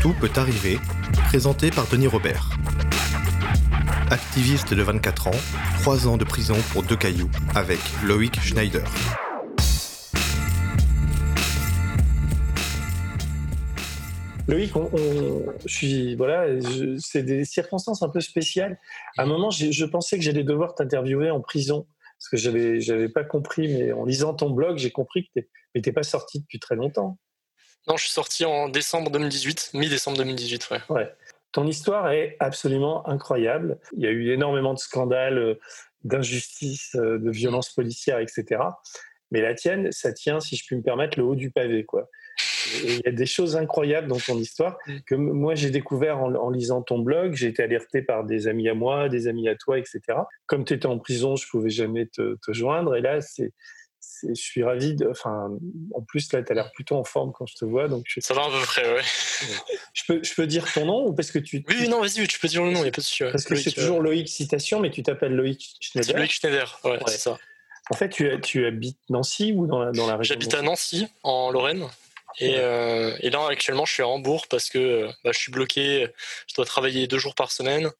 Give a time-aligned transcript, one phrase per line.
[0.00, 0.78] Tout peut arriver,
[1.26, 2.48] présenté par Denis Robert.
[4.10, 5.40] Activiste de 24 ans,
[5.82, 8.82] 3 ans de prison pour deux cailloux, avec Loïc Schneider.
[14.48, 14.72] Loïc,
[16.16, 16.46] voilà,
[16.98, 18.78] c'est des circonstances un peu spéciales.
[19.18, 21.86] À un moment, je pensais que j'allais devoir t'interviewer en prison
[22.18, 25.48] parce que j'avais, j'avais pas compris, mais en lisant ton blog, j'ai compris que tu
[25.74, 27.18] n'étais pas sorti depuis très longtemps.
[27.88, 30.80] Non, je suis sorti en décembre 2018, mi-décembre 2018, ouais.
[30.90, 31.12] ouais.
[31.52, 33.78] Ton histoire est absolument incroyable.
[33.96, 35.54] Il y a eu énormément de scandales, euh,
[36.04, 38.62] d'injustices, euh, de violences policières, etc.
[39.32, 42.08] Mais la tienne, ça tient, si je puis me permettre, le haut du pavé, quoi.
[42.84, 44.98] Et il y a des choses incroyables dans ton histoire mm.
[45.06, 47.34] que moi j'ai découvert en, lisant ton blog.
[47.34, 50.00] J'ai été alerté par des amis à moi, des amis à toi, etc.
[50.46, 52.96] Comme tu étais en prison, je pouvais jamais te, joindre.
[52.96, 53.52] Et là, c'est
[54.22, 54.94] je suis ravi.
[54.94, 55.50] De, enfin,
[55.94, 57.88] en plus, là, tu as l'air plutôt en forme quand je te vois.
[57.88, 59.02] Donc Ça va à peu près, ouais.
[59.92, 61.64] Je peux, je peux dire ton nom ou parce que tu.
[61.68, 63.24] Oui, non, vas-y, tu peux dire le nom, il n'y a pas de souci.
[63.24, 66.16] Parce que c'est toujours Loïc Citation, mais tu t'appelles Loïc Schneider.
[66.16, 67.38] Loïc Schneider, ouais, c'est ça.
[67.90, 71.08] En fait, tu, tu habites Nancy ou dans la, dans la région J'habite à Nancy,
[71.24, 71.88] en Lorraine.
[72.38, 76.06] Et, euh, et, là, actuellement, je suis à Hambourg parce que bah, je suis bloqué.
[76.46, 77.90] Je dois travailler deux jours par semaine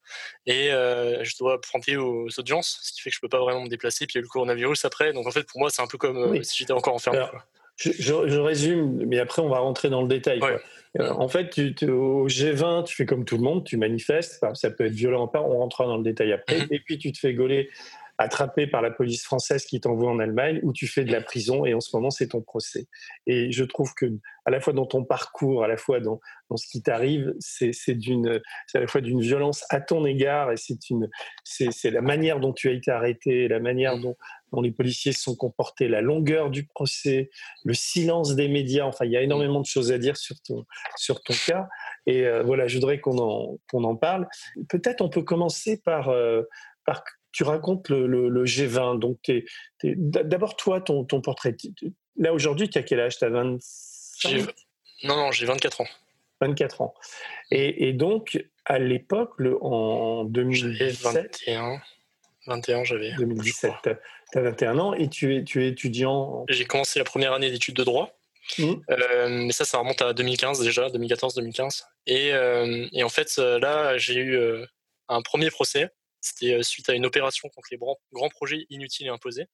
[0.46, 3.62] et euh, je dois prendre aux audiences, ce qui fait que je peux pas vraiment
[3.62, 4.06] me déplacer.
[4.06, 5.12] Puis il y a eu le coronavirus après.
[5.12, 7.24] Donc en fait, pour moi, c'est un peu comme euh, si j'étais encore enfermé.
[7.76, 10.40] je, je, résume, mais après, on va rentrer dans le détail.
[10.98, 14.44] En fait, tu, au G20, tu fais comme tout le monde, tu manifestes.
[14.54, 16.58] ça peut être violent, on rentrera dans le détail après.
[16.58, 16.68] Mhm.
[16.70, 17.70] Et puis, tu te fais gauler
[18.20, 21.64] attrapé par la police française qui t'envoie en Allemagne, où tu fais de la prison
[21.64, 22.86] et en ce moment c'est ton procès.
[23.26, 24.06] Et je trouve que
[24.44, 27.70] à la fois dans ton parcours, à la fois dans, dans ce qui t'arrive, c'est
[28.74, 32.72] à la fois d'une violence à ton égard et c'est la manière dont tu as
[32.72, 34.16] été arrêté, la manière dont,
[34.52, 37.30] dont les policiers se sont comportés, la longueur du procès,
[37.64, 38.84] le silence des médias.
[38.84, 41.68] Enfin, il y a énormément de choses à dire sur ton, sur ton cas.
[42.06, 44.28] Et euh, voilà, je voudrais qu'on en, qu'on en parle.
[44.68, 46.42] Peut-être on peut commencer par, euh,
[46.84, 48.98] par tu racontes le, G20.
[48.98, 49.18] Donc,
[49.84, 51.56] d'abord, toi, ton, ton portrait.
[52.16, 53.18] Là, aujourd'hui, tu as quel âge?
[53.18, 54.54] Tu as 25
[55.04, 55.88] Non, non, j'ai 24 ans.
[56.40, 56.94] 24 ans.
[57.50, 61.02] Et, donc, à l'époque, en 2017.
[61.02, 61.80] 21.
[62.46, 63.12] 21, j'avais.
[63.16, 66.44] 2017, tu as 21 ans et tu es, tu es étudiant.
[66.48, 68.16] J'ai commencé la première année d'études de droit.
[68.58, 68.72] Mmh.
[68.90, 71.84] Euh, mais ça, ça remonte à 2015 déjà, 2014-2015.
[72.06, 74.64] Et, euh, et, en fait, là, j'ai eu euh,
[75.08, 79.10] un premier procès c'était euh, suite à une opération contre les grands, projets inutiles et
[79.10, 79.46] imposés.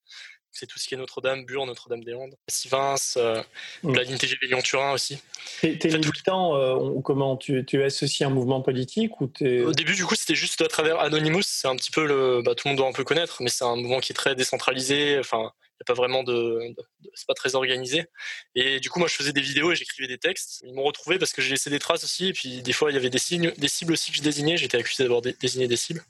[0.50, 3.43] C'est tout ce qui est Notre-Dame, Bure, Notre-Dame-des-Landes, Sivins, euh,
[3.82, 3.94] mmh.
[3.94, 5.19] la ligne TGV Lyon-Turin aussi.
[5.60, 9.72] T'es es militant, euh, comment tu, tu es associé à un mouvement politique ou Au
[9.72, 11.43] début, du coup, c'était juste à travers Anonymous.
[11.43, 12.41] C'est un petit peu le.
[12.43, 14.34] Bah, tout le monde doit un peu connaître, mais c'est un mouvement qui est très
[14.34, 15.19] décentralisé.
[15.19, 16.75] Enfin, n'y a pas vraiment de,
[17.14, 18.06] c'est pas très organisé.
[18.54, 20.62] Et du coup, moi, je faisais des vidéos et j'écrivais des textes.
[20.66, 22.28] Ils m'ont retrouvé parce que j'ai laissé des traces aussi.
[22.28, 24.56] Et puis, des fois, il y avait des signes, des cibles aussi que je désignais.
[24.56, 26.03] J'étais accusé d'avoir désigné des cibles.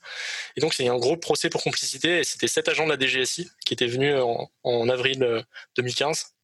[0.57, 2.21] Et donc, c'est un gros procès pour complicité.
[2.21, 5.45] Et c'était sept agents de la DGSI qui étaient venus en, en avril
[5.77, 6.36] 2015 euh,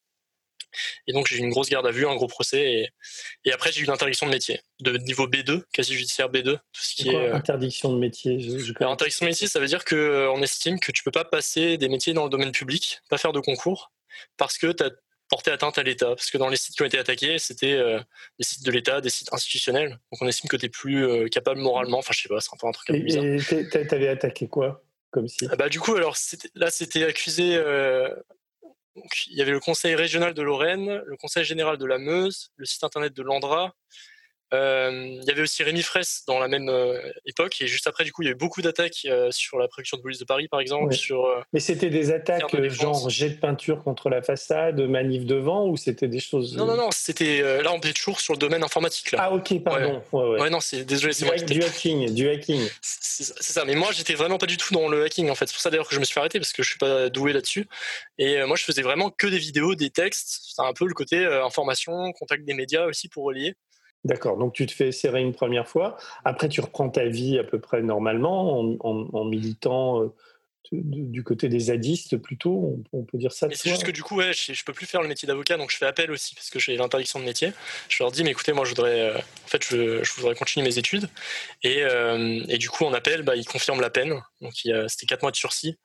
[1.07, 2.91] et donc j'ai eu une grosse garde à vue, un gros procès.
[3.45, 6.55] Et, après, j'ai eu une interdiction de métier, de niveau B2, quasi judiciaire B2.
[6.55, 8.39] Tout ce qui est, euh, interdiction de métier?
[8.81, 11.89] Interdiction de métier, ça veut dire qu'on euh, estime que tu peux pas passer des
[11.89, 13.93] métiers dans le domaine public, pas faire de concours,
[14.37, 14.91] parce que tu as
[15.29, 16.09] porté atteinte à l'État.
[16.09, 17.99] Parce que dans les sites qui ont été attaqués, c'était euh,
[18.39, 19.91] des sites de l'État, des sites institutionnels.
[20.11, 21.99] Donc on estime que tu es plus capable moralement.
[21.99, 23.39] Enfin, je sais pas, c'est un peu un truc Et
[23.71, 26.17] tu avais attaqué quoi comme si ah bah, Du coup, alors
[26.55, 27.63] là, c'était accusé
[28.95, 32.65] il y avait le conseil régional de Lorraine, le conseil général de la Meuse, le
[32.65, 33.75] site internet de l'Andra,
[34.53, 38.13] il y avait aussi Rémi Fraisse dans la même euh, époque et juste après du
[38.13, 40.61] coup il y avait beaucoup d'attaques euh, sur la préfecture de police de Paris par
[40.61, 40.93] exemple.
[40.95, 45.77] Sur, Mais c'était des attaques genre jet de peinture contre la façade, manif devant ou
[45.77, 49.13] c'était des choses Non non non c'était là on est toujours sur le domaine informatique
[49.13, 49.19] là.
[49.23, 50.03] Ah ok pardon.
[50.13, 52.61] Ouais, non c'est désolé c'est moi du hacking du hacking.
[52.81, 55.55] C'est ça mais moi j'étais vraiment pas du tout dans le hacking en fait c'est
[55.55, 57.69] pour ça d'ailleurs que je me suis arrêter parce que je suis pas doué là-dessus
[58.19, 61.25] et moi je faisais vraiment que des vidéos des textes c'est un peu le côté
[61.25, 63.55] information contact des médias aussi pour relier.
[64.05, 67.45] D'accord, donc tu te fais serrer une première fois, après tu reprends ta vie à
[67.45, 70.13] peu près normalement en, militant euh,
[70.73, 73.47] du côté des zadistes plutôt, on, peut dire ça.
[73.53, 75.71] C'est juste que du coup, ouais, je, je, peux plus faire le métier d'avocat, donc
[75.71, 77.53] je fais appel aussi parce que j'ai l'interdiction de métier.
[77.89, 80.79] Je leur dis, mais écoutez, moi je voudrais, euh, en fait, je, voudrais continuer mes
[80.79, 81.09] études,
[81.63, 85.23] et, euh, et, du coup en appel, bah, ils confirment la peine, donc c'était 4
[85.23, 85.77] mois de sursis.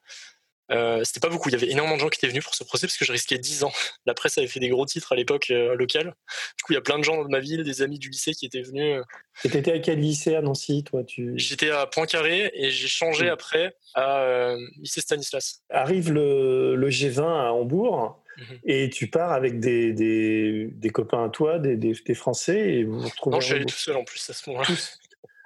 [0.71, 1.49] Euh, c'était pas beaucoup.
[1.49, 3.11] Il y avait énormément de gens qui étaient venus pour ce procès parce que je
[3.11, 3.71] risquais 10 ans.
[4.05, 6.13] La presse avait fait des gros titres à l'époque euh, locale.
[6.57, 8.33] Du coup, il y a plein de gens de ma ville, des amis du lycée
[8.33, 9.01] qui étaient venus.
[9.43, 11.33] Et t'étais à quel lycée à Nancy, toi tu...
[11.35, 15.63] J'étais à Poincaré et j'ai changé après à euh, lycée Stanislas.
[15.69, 18.23] Arrive le, le, G20 à Hambourg.
[18.37, 22.83] mmh et tu pars avec des, des, des copains à toi, des, des, Français, et
[22.83, 23.35] vous vous retrouvez.
[23.35, 24.69] Non, je suis allé tout seul en plus à ce moment-là.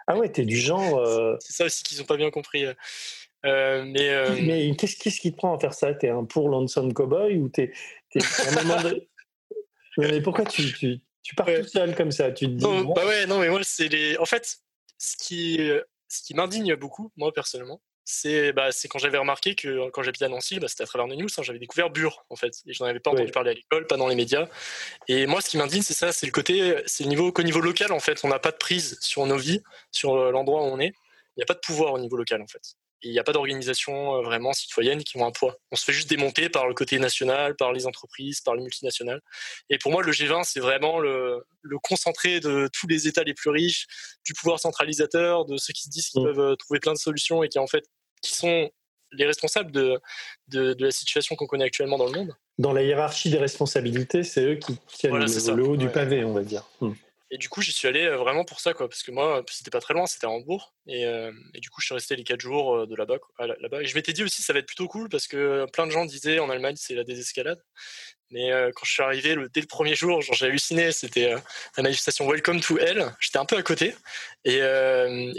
[0.08, 0.98] Ah ouais, t'es du genre.
[1.00, 2.66] Euh c'est ça aussi qu'ils n'ont pas bien compris.
[3.46, 5.94] Euh, mais mais qu'est-ce, qu'est-ce qui te prend à faire ça?
[5.94, 7.72] T'es un pour Lonesome Cowboy ou t'es,
[8.12, 8.20] t'es
[9.98, 12.32] Mais pourquoi tu, tu, tu pars tout seul comme ça?
[12.32, 12.64] Tu te dis.
[12.64, 14.18] Non, bah ouais, non, mais moi, c'est les.
[14.18, 14.58] En fait,
[14.98, 15.60] ce qui,
[16.08, 20.30] ce qui m'indigne beaucoup, moi personnellement, c'est bah, quand j'avais remarqué que quand j'habitais à
[20.30, 22.90] Nancy, bah, c'était à travers News, hein, j'avais découvert Bure en fait, et je n'en
[22.90, 24.48] avais pas entendu parler à l'école, pas dans les médias.
[25.08, 27.62] Et moi, ce qui m'indigne, c'est ça, c'est le côté, c'est le niveau qu'au niveau
[27.62, 29.62] local en fait, on n'a pas de prise sur nos vies,
[29.92, 30.94] sur euh, l'endroit où on est.
[31.36, 33.34] Il n'y a pas de pouvoir au niveau local en fait il n'y a pas
[33.34, 35.58] d'organisation euh, vraiment citoyenne qui ont un poids.
[35.72, 39.22] On se fait juste démonter par le côté national, par les entreprises, par les multinationales.
[39.70, 41.44] Et pour moi, le G20, c'est vraiment le,
[41.84, 43.88] concentré de tous les États les plus riches,
[44.26, 46.26] du pouvoir centralisateur, de ceux qui se disent qu'ils mm.
[46.26, 47.86] peuvent euh, trouver plein de solutions et qui en fait
[48.22, 48.70] qui sont
[49.14, 50.00] les responsables de,
[50.48, 52.36] de, la situation qu'on connaît actuellement dans le monde.
[52.60, 56.44] Dans la hiérarchie des responsabilités, c'est eux qui tiennent le, haut du pavé, on va
[56.44, 56.64] dire.
[56.80, 56.92] Mm.
[57.34, 59.80] Et du coup, j'y suis allé vraiment pour ça, quoi, parce que moi, c'était pas
[59.80, 61.06] très loin, c'était à Hambourg, et,
[61.56, 63.82] du coup, je suis resté les quatre jours de là-bas, là-bas.
[63.82, 66.04] Et je m'étais dit aussi, ça va être plutôt cool, parce que plein de gens
[66.04, 67.64] disaient en Allemagne, c'est la désescalade.
[68.32, 72.30] Mais quand je suis arrivé le, dès le premier jour, j'ai halluciné, c'était la manifestation
[72.30, 73.14] Welcome to Hell.
[73.22, 73.96] J'étais un peu à côté,
[74.44, 74.60] et,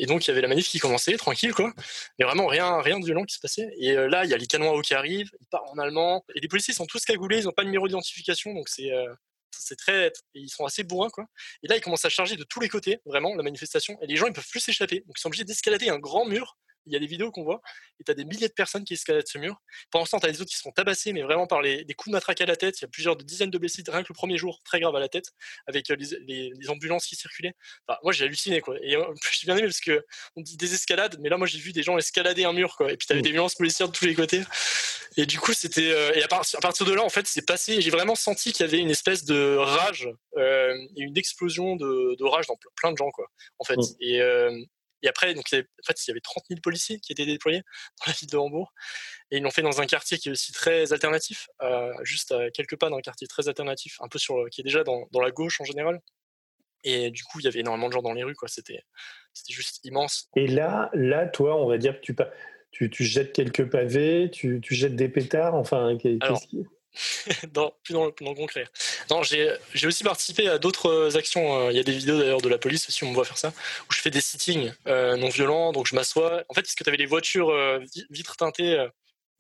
[0.07, 1.75] donc il y avait la manif qui commençait, tranquille, quoi.
[2.19, 3.69] Mais vraiment rien, rien de violent qui se passait.
[3.79, 6.25] Et là, il y a les canons à eau qui arrivent, ils partent en allemand,
[6.35, 8.91] et les policiers sont tous cagoulés, ils n'ont pas de numéro d'identification, donc c'est
[9.59, 11.27] c'est très, ils sont assez bourrins quoi.
[11.63, 13.99] Et là, ils commencent à charger de tous les côtés, vraiment, la manifestation.
[14.03, 15.01] Et les gens, ils peuvent plus s'échapper.
[15.01, 16.57] Donc, ils sont obligés d'escalader un grand mur
[16.87, 17.61] il y a des vidéos qu'on voit,
[18.01, 19.61] et tu as des milliers de personnes qui escaladent ce mur.
[19.91, 21.85] Pendant ce temps, tu as des autres qui se font tabasser, mais vraiment par les,
[21.85, 22.81] des coups de matraque à la tête.
[22.81, 25.01] Il y a plusieurs dizaines de blessés, rien que le premier jour, très grave à
[25.01, 25.33] la tête,
[25.67, 27.55] avec euh, les, les, ambulances qui circulaient.
[27.87, 28.77] Enfin, moi, j'ai halluciné, quoi.
[28.83, 30.05] Et euh, j'ai bien aimé parce que
[30.37, 32.93] on dit des escalades, mais là, moi, j'ai vu des gens escalader un mur, quoi.
[32.93, 33.25] Et puis, tu avais mmh.
[33.25, 34.43] des violences policières de tous les côtés.
[35.17, 35.93] Et du coup, c'était.
[35.93, 37.81] Euh, et à, partir de là, en fait, c'est passé.
[37.81, 40.09] J'ai vraiment senti qu'il y avait une espèce de rage
[40.39, 43.27] et une explosion de, de, rage dans plein de gens, quoi,
[43.59, 43.77] en fait.
[43.77, 43.97] Mmh.
[44.01, 44.21] Et,
[45.03, 47.13] et après, donc, il y avait, en fait, il y avait 30 000 policiers qui
[47.13, 47.63] étaient déployés
[48.01, 48.73] dans la ville de Hambourg.
[49.31, 52.51] Et ils l'ont fait dans un quartier qui est aussi très alternatif, euh, juste à
[52.51, 55.31] quelques pas d'un quartier très alternatif, un peu sur, qui est déjà dans, dans, la
[55.31, 56.01] gauche en général.
[56.85, 58.49] Et du coup, il y avait énormément de gens dans les rues, quoi.
[58.49, 58.83] C'était,
[59.33, 60.29] c'était juste immense.
[60.37, 62.17] Et là, là, toi, on va dire que tu,
[62.73, 66.67] tu, tu jettes quelques pavés, tu, tu jettes des pétards, enfin, qu'est-ce qui
[67.55, 68.67] non, plus dans le, concret.
[69.11, 71.67] Non, j'ai aussi participé à d'autres euh, actions.
[71.67, 73.39] Euh, il y a des vidéos d'ailleurs de la police aussi, on me voit faire
[73.39, 73.53] ça,
[73.89, 75.73] où je fais des sittings euh, non violents.
[75.73, 76.45] Donc je m'assois.
[76.49, 77.53] En fait, parce que tu avais les voitures
[78.11, 78.87] vitres teintées,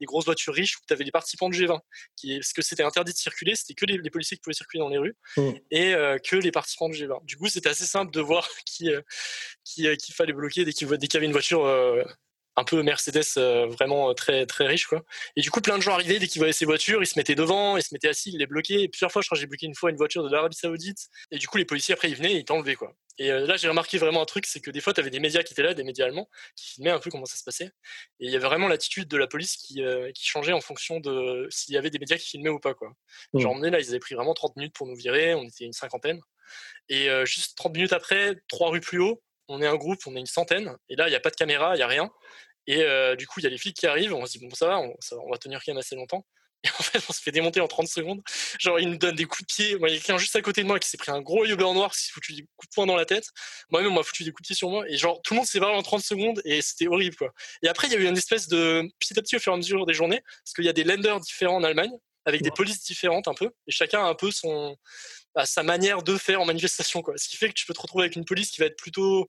[0.01, 1.79] des grosses voitures riches, où tu avais les participants du G20.
[2.17, 4.89] Qui, parce que c'était interdit de circuler, c'était que les, policiers qui pouvaient circuler dans
[4.89, 5.51] les rues, mmh.
[5.71, 5.95] et
[6.25, 7.25] que les participants du G20.
[7.25, 8.91] Du coup, c'était assez simple de voir qui,
[9.65, 11.67] qui, qui fallait bloquer dès qu'il y avait une voiture
[12.57, 15.03] un peu Mercedes euh, vraiment euh, très très riche quoi.
[15.37, 17.35] Et du coup plein de gens arrivaient dès qu'ils voyaient ces voitures, ils se mettaient
[17.35, 18.83] devant, ils se mettaient assis, ils les bloquaient.
[18.83, 21.09] Et plusieurs fois je crois que j'ai bloqué une fois une voiture de l'Arabie Saoudite
[21.31, 22.95] et du coup les policiers après ils venaient et ils t'enlevaient quoi.
[23.19, 25.21] Et euh, là j'ai remarqué vraiment un truc, c'est que des fois tu avais des
[25.21, 27.71] médias qui étaient là, des médias allemands qui filmaient un peu comment ça se passait
[28.21, 29.83] et il y avait vraiment l'attitude de la police qui,
[30.15, 32.93] qui changeait en fonction de s'il y avait des médias qui filmaient ou pas quoi.
[33.33, 33.41] Mmh.
[33.41, 35.65] Genre on est là, ils avaient pris vraiment 30 minutes pour nous virer, on était
[35.65, 36.21] une cinquantaine.
[36.89, 40.21] Et juste 30 minutes après, trois rues plus haut, on est un groupe, on est
[40.21, 42.11] une centaine, et là, il n'y a pas de caméra, il n'y a rien.
[42.67, 44.55] Et euh, du coup, il y a les flics qui arrivent, on se dit, bon,
[44.55, 44.95] ça va, on,
[45.25, 46.25] on va tenir quand même assez longtemps.
[46.65, 48.23] Et en fait, on se fait démonter en 30 secondes.
[48.61, 49.79] Genre, il nous donne des coups de pied.
[49.79, 51.45] Moi, il y a quelqu'un juste à côté de moi qui s'est pris un gros
[51.45, 53.27] yeux noir, qui s'est foutu des coups de poing dans la tête.
[53.71, 54.85] Moi-même, on m'a foutu des coups de pied sur moi.
[54.89, 57.33] Et genre, tout le monde s'est barré en 30 secondes et c'était horrible, quoi.
[57.63, 59.55] Et après, il y a eu une espèce de petit à petit au fur et
[59.55, 61.93] à mesure des journées, parce qu'il y a des lenders différents en Allemagne,
[62.25, 63.51] avec des polices différentes un peu.
[63.67, 64.77] Et chacun a un peu son,
[65.35, 67.15] bah, sa manière de faire en manifestation, quoi.
[67.17, 69.29] Ce qui fait que tu peux te retrouver avec une police qui va être plutôt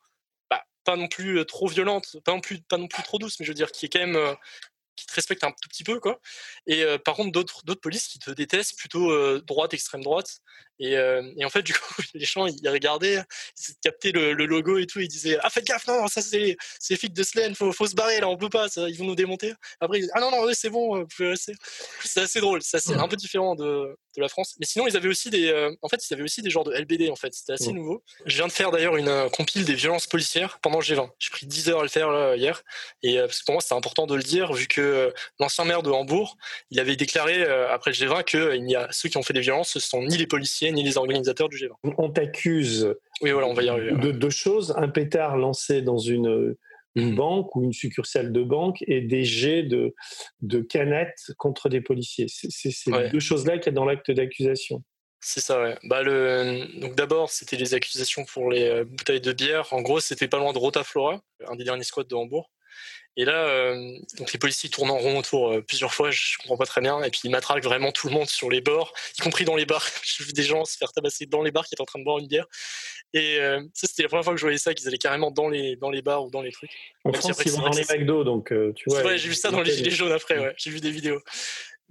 [0.84, 2.62] pas non plus trop violente, pas non plus,
[3.04, 4.36] trop douce, mais je veux dire qui est quand même
[4.96, 6.20] qui te respecte un tout petit peu quoi.
[6.68, 10.40] Et par contre d'autres polices qui te détestent plutôt droite extrême droite
[10.84, 10.94] et,
[11.38, 13.22] et, en fait du coup les gens ils regardaient
[13.70, 16.58] ils captaient le, le, logo et tout ils disaient ah faites gaffe non ça c'est
[16.96, 19.16] flics de Slen faut faut se barrer là on peut pas ça, ils vont nous
[19.16, 19.54] démonter.
[19.80, 21.54] Après ils disent, ah non non c'est bon vous pouvez rester.
[22.04, 24.56] C'est assez drôle ça c'est un peu différent de, de la France.
[24.60, 27.10] Mais sinon ils avaient aussi des en fait ils avaient aussi des genres de LBD
[27.10, 28.04] en fait c'était assez nouveau.
[28.25, 31.46] Je viens de faire d'ailleurs une compile des violences policières pendant le G20 j'ai pris
[31.46, 32.63] 10 heures à le faire là, hier.
[33.02, 35.92] Et parce que pour moi c'est important de le dire vu que l'ancien maire de
[35.92, 36.38] Hambourg,
[36.72, 39.34] il avait déclaré euh, après le G20 que il y a ceux qui ont fait
[39.34, 41.94] des violences, ce sont ni les policiers ni les organisateurs du G20.
[41.98, 46.56] On t'accuse oui, voilà, on va y de deux choses un pétard lancé dans une
[46.96, 47.15] une mhm.
[47.15, 49.96] banque ou une succursale de banque et des jets de,
[50.42, 52.27] de canettes contre des policiers.
[52.27, 54.84] C'est ces deux choses-là qu'il y a dans l'acte d'accusation.
[55.20, 55.77] C'est ça, ouais.
[55.86, 56.80] Bah, le...
[56.82, 59.72] Donc d'abord, c'était les accusations pour les euh, bouteilles de bière.
[59.72, 62.51] En gros, c'était pas loin de Rotaflora, un des derniers squats de Hambourg.
[63.15, 66.58] Et là, euh, donc les policiers tournent en rond autour euh, plusieurs fois, je comprends
[66.58, 69.22] pas très bien, et puis ils matraquent vraiment tout le monde sur les bords, y
[69.22, 69.86] compris dans les bars.
[70.03, 72.03] J'ai vu des gens se faire tabasser dans les bars qui étaient en train de
[72.03, 72.48] boire une bière.
[73.13, 75.48] Et euh, ça, c'était la première fois que je voyais ça, qu'ils allaient carrément dans
[75.48, 76.72] les, dans les bars ou dans les trucs.
[77.03, 79.03] En France, ils vont dans les McDo, donc tu vois.
[79.03, 80.56] Ouais, j'ai vu ça dans les Gilets jaunes après, ouais.
[80.58, 81.22] J'ai vu des vidéos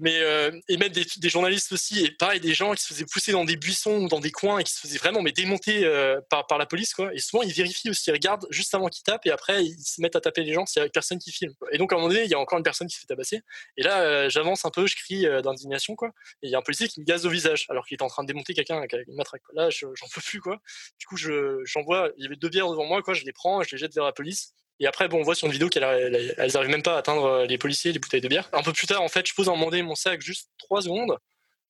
[0.02, 3.30] mais euh, et même des, journalistes aussi et pareil des gens qui se faisaient pousser
[3.30, 6.20] dans des buissons ou dans des coins et qui se faisaient vraiment mais démonter euh,
[6.28, 7.14] par, la police quoi.
[7.14, 10.00] Et souvent ils vérifient aussi ils regardent juste avant qu'ils tapent et après ils se
[10.00, 11.54] mettent à taper les gens s'il y a personne qui filme.
[11.70, 13.06] Et donc à un moment donné il y a encore une personne qui se fait
[13.06, 13.42] tabasser.
[13.76, 16.08] Et là euh, j'avance un peu je crie d'indignation quoi.
[16.42, 18.08] Et il y a un policier qui me gaze au visage alors qu'il est en
[18.08, 19.42] train de démonter quelqu'un avec une matraque.
[19.54, 20.58] Là j'en peux plus quoi.
[20.98, 23.14] Du coup je j'envoie il y avait deux bières devant moi quoi.
[23.14, 25.46] Je les prends je les jette vers la police et après, bon, on voit sur
[25.46, 28.48] une vidéo qu'elles n'arrivent même pas à atteindre euh, les policiers, les bouteilles de bière.
[28.52, 31.16] Un peu plus tard, en fait, je pose en demander mon sac juste trois secondes.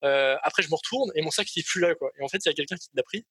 [0.04, 2.10] Euh, après, je me retourne et mon sac il est plus là, quoi.
[2.18, 3.24] Et en fait, il y a quelqu'un qui l'a pris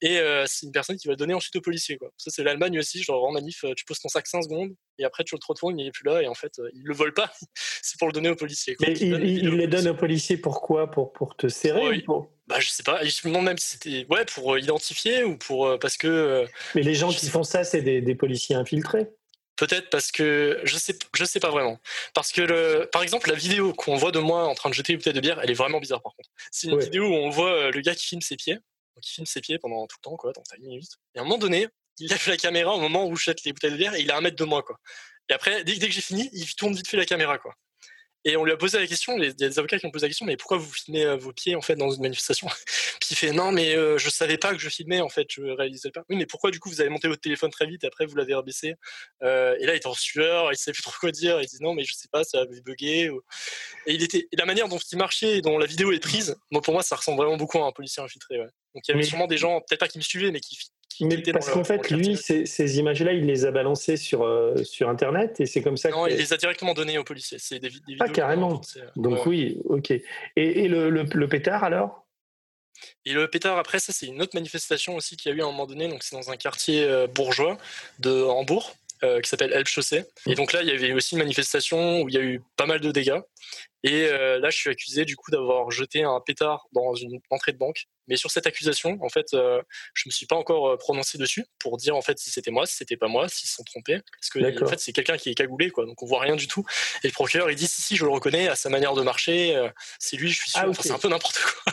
[0.00, 2.10] et euh, c'est une personne qui va le donner ensuite au policier, quoi.
[2.16, 3.02] Ça, c'est l'Allemagne aussi.
[3.02, 5.86] Genre en manif, tu poses ton sac 5 secondes et après tu le retournes, il
[5.86, 7.32] est plus là et en fait, il le vole pas.
[7.82, 8.76] c'est pour le donner au policier.
[8.80, 9.14] Mais il,
[9.50, 12.30] les donne au policier pourquoi Pour pour te serrer pour...
[12.46, 13.02] Bah, je sais pas.
[13.04, 16.44] Je me demande même si c'était ouais pour identifier ou pour parce que.
[16.74, 19.08] Mais les gens qui font ça, c'est des, des policiers infiltrés.
[19.56, 21.78] Peut-être parce que je sais, je sais pas vraiment.
[22.12, 24.92] Parce que le, par exemple, la vidéo qu'on voit de moi en train de jeter
[24.92, 26.30] une bouteille de bière, elle est vraiment bizarre par contre.
[26.50, 28.58] C'est une vidéo où on voit euh, le gars qui filme ses pieds,
[29.00, 30.90] qui filme ses pieds pendant tout le temps, quoi, dans une minute.
[31.14, 31.68] Et à un moment donné,
[31.98, 34.10] il lève la caméra au moment où je jette les bouteilles de bière et il
[34.10, 34.78] a un mètre de moi, quoi.
[35.28, 37.54] Et après, dès, dès que j'ai fini, il tourne vite fait la caméra, quoi.
[38.26, 40.06] Et on lui a posé la question, il y a des avocats qui ont posé
[40.06, 42.48] la question, mais pourquoi vous filmez euh, vos pieds en fait dans une manifestation
[43.00, 45.42] Puis il fait non, mais euh, je savais pas que je filmais en fait, je
[45.42, 46.04] réalisais pas.
[46.08, 48.16] Oui, mais pourquoi du coup vous avez monté votre téléphone très vite et après vous
[48.16, 48.76] l'avez rebaissé
[49.22, 51.40] euh, Et là il était en sueur, il savait plus trop quoi dire.
[51.42, 53.10] Il dit non, mais je sais pas, ça avait bugué.
[53.86, 56.36] Et il était, et la manière dont il marchait, et dont la vidéo est prise,
[56.50, 58.40] moi pour moi ça ressemble vraiment beaucoup à un policier infiltré.
[58.40, 58.48] Ouais.
[58.74, 60.58] Donc il y avait sûrement des gens, peut-être pas qui me suivaient, mais qui
[61.00, 65.40] mais parce qu'en fait, lui, ces, images-là, il les a balancées sur, euh, sur Internet
[65.40, 67.38] et c'est comme ça non, il les a directement données aux policiers.
[67.40, 67.98] C'est des, vidéos.
[68.00, 68.60] Ah, carrément.
[68.96, 69.90] Donc, oui, ok.
[69.90, 70.02] Et,
[70.36, 72.06] et le, le, pétard alors?
[73.04, 75.44] Et le pétard, après, ça, c'est une autre manifestation aussi qu'il y a eu à
[75.44, 75.88] un moment donné.
[75.88, 77.58] Donc, c'est dans un quartier euh, bourgeois
[77.98, 78.74] de Hambourg.
[79.02, 80.04] Euh, qui s'appelle Elbe Chaussée.
[80.26, 80.34] Et mmh.
[80.34, 82.80] donc là, il y avait aussi une manifestation où il y a eu pas mal
[82.80, 83.20] de dégâts.
[83.84, 87.52] Et euh, là, je suis accusé du coup d'avoir jeté un pétard dans une entrée
[87.52, 87.84] de banque.
[88.08, 89.62] Mais sur cette accusation, en fait, euh,
[89.92, 92.64] je me suis pas encore euh, prononcé dessus pour dire en fait si c'était moi,
[92.64, 94.00] si c'était pas moi, s'ils se sont trompés.
[94.12, 95.84] Parce que en fait, c'est quelqu'un qui est cagoulé, quoi.
[95.84, 96.64] Donc on voit rien du tout.
[97.02, 99.54] Et le procureur, il dit si si, je le reconnais à sa manière de marcher.
[99.98, 100.62] c'est lui, je suis sûr.
[100.64, 101.72] Ah, c'est un peu n'importe quoi.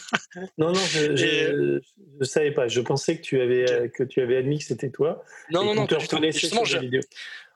[0.57, 1.79] non non, je,
[2.19, 2.67] ne savais pas.
[2.67, 5.23] Je pensais que tu avais que tu avais admis que c'était toi.
[5.49, 5.87] Non non non.
[5.87, 5.97] Te
[6.31, 6.65] justement,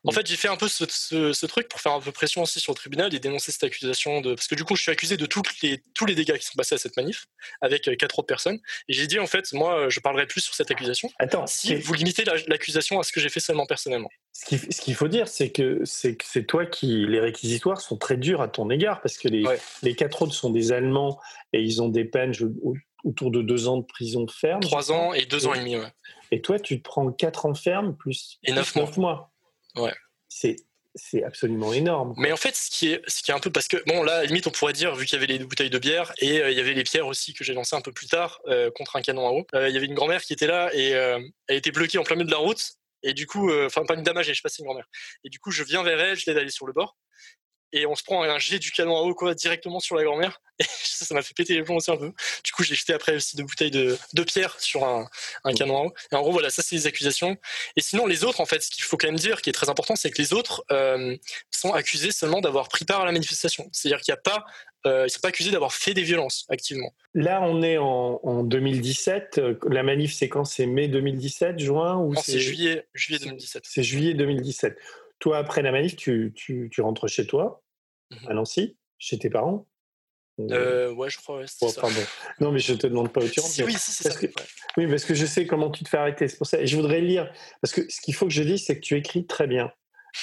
[0.05, 2.73] en fait, j'ai fait un peu ce, truc pour faire un peu pression aussi sur
[2.73, 5.25] le tribunal et dénoncer cette accusation de parce que du coup, je suis accusé de
[5.25, 7.27] toutes les, tous les dégâts qui sont passés à cette manif
[7.61, 8.59] avec euh, quatre autres personnes.
[8.87, 11.09] Et j'ai dit en fait, moi, je parlerai plus sur cette accusation.
[11.19, 14.09] Attends, si vous limitez l'accusation à ce que j'ai fait seulement personnellement.
[14.33, 18.47] Ce qu'il faut dire, c'est que c'est toi qui les réquisitoires sont très durs à
[18.47, 19.43] ton égard parce que les,
[19.81, 21.19] les quatre autres sont des Allemands
[21.53, 22.33] et ils ont des peines
[23.05, 24.59] autour de deux ans de prison ferme.
[24.59, 25.93] Trois ans et deux ans et demi, ouais.
[26.31, 29.31] Et toi, tu te prends quatre ans ferme plus, et neuf mois.
[29.75, 29.93] Ouais.
[30.29, 30.57] C'est
[30.95, 32.13] c'est absolument énorme.
[32.17, 34.23] Mais en fait, ce qui est, ce qui est un peu parce que bon, là,
[34.23, 36.57] limite, on pourrait dire vu qu'il y avait les bouteilles de bière et euh, il
[36.57, 39.01] y avait les pierres aussi que j'ai lancées un peu plus tard euh, contre un
[39.01, 39.45] canon à eau.
[39.53, 42.15] Euh, il y avait une grand-mère qui était là et elle était bloquée en plein
[42.15, 42.63] milieu de la route.
[43.03, 44.87] Et du coup, enfin pas une damagée, je sais pas si une grand-mère.
[45.23, 46.97] Et du coup, je viens vers elle, je l'aide à aller sur le bord
[47.75, 50.41] et on se prend un jet du canon à eau quoi directement sur la grand-mère
[50.59, 52.11] et ça m'a fait péter les plombs aussi un peu
[52.43, 55.07] du coup j'ai jeté après aussi deux bouteilles de, de pierre sur un,
[55.43, 57.37] un canon à eau et en gros voilà ça c'est les accusations
[57.75, 59.69] et sinon les autres en fait ce qu'il faut quand même dire qui est très
[59.69, 61.15] important c'est que les autres euh,
[61.51, 64.45] sont accusés seulement d'avoir pris part à la manifestation c'est-à-dire qu'il n'y a pas
[64.85, 66.93] euh, ils sont pas accusés d'avoir fait des violences activement.
[67.15, 69.41] Là, on est en, en 2017.
[69.67, 70.45] La manif, c'est quand?
[70.45, 73.63] C'est mai 2017, juin ou c'est juillet, juillet 2017.
[73.65, 74.77] C'est juillet 2017.
[75.19, 77.63] Toi, après la manif, tu, tu, tu rentres chez toi
[78.27, 79.67] à mmh Nancy, chez tes parents?
[80.39, 81.39] Euh, ouais, je crois.
[81.39, 81.45] Ouais,
[82.39, 83.53] Non, mais je te demande pas où tu rentres.
[83.65, 84.19] oui, c'est ça.
[84.77, 86.27] oui, parce que je sais comment tu te fais arrêter.
[86.27, 86.59] C'est pour ça.
[86.59, 87.31] Et je voudrais lire.
[87.61, 89.71] Parce que ce qu'il faut que je dise, c'est que tu écris très bien.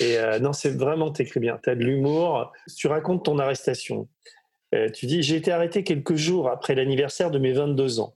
[0.00, 1.58] Et euh, non, c'est vraiment, tu écris bien.
[1.62, 2.52] Tu as de l'humour.
[2.76, 4.08] Tu racontes ton arrestation.
[4.74, 8.14] Euh, tu dis J'ai été arrêté quelques jours après l'anniversaire de mes 22 ans,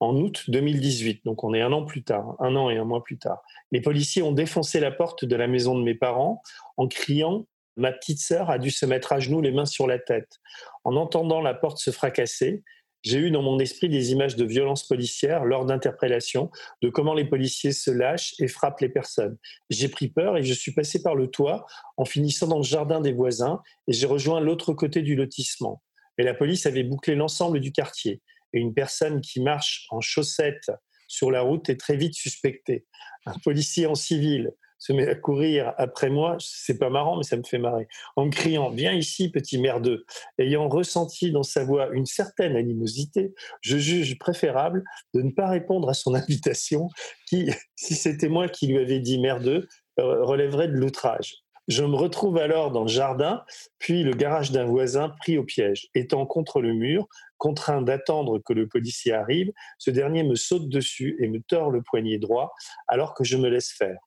[0.00, 1.24] en août 2018.
[1.24, 3.42] Donc, on est un an plus tard, un an et un mois plus tard.
[3.70, 6.42] Les policiers ont défoncé la porte de la maison de mes parents
[6.76, 9.98] en criant Ma petite sœur a dû se mettre à genoux, les mains sur la
[9.98, 10.40] tête.
[10.84, 12.62] En entendant la porte se fracasser,
[13.02, 16.50] j'ai eu dans mon esprit des images de violences policières lors d'interpellations,
[16.82, 19.36] de comment les policiers se lâchent et frappent les personnes.
[19.70, 23.00] J'ai pris peur et je suis passé par le toit en finissant dans le jardin
[23.00, 25.82] des voisins et j'ai rejoint l'autre côté du lotissement.
[26.16, 28.20] Mais la police avait bouclé l'ensemble du quartier
[28.52, 30.70] et une personne qui marche en chaussettes
[31.08, 32.86] sur la route est très vite suspectée.
[33.26, 34.52] Un policier en civil
[34.82, 36.36] se met à courir après moi.
[36.40, 37.86] C'est pas marrant, mais ça me fait marrer.
[38.16, 40.04] En criant Viens ici, petit merdeux.
[40.38, 44.82] Ayant ressenti dans sa voix une certaine animosité, je juge préférable
[45.14, 46.88] de ne pas répondre à son invitation
[47.28, 49.68] qui, si c'était moi qui lui avais dit merdeux,
[50.00, 51.44] euh, relèverait de l'outrage.
[51.68, 53.44] Je me retrouve alors dans le jardin,
[53.78, 55.90] puis le garage d'un voisin pris au piège.
[55.94, 57.06] Étant contre le mur,
[57.38, 61.82] contraint d'attendre que le policier arrive, ce dernier me saute dessus et me tord le
[61.82, 62.52] poignet droit
[62.88, 64.00] alors que je me laisse faire.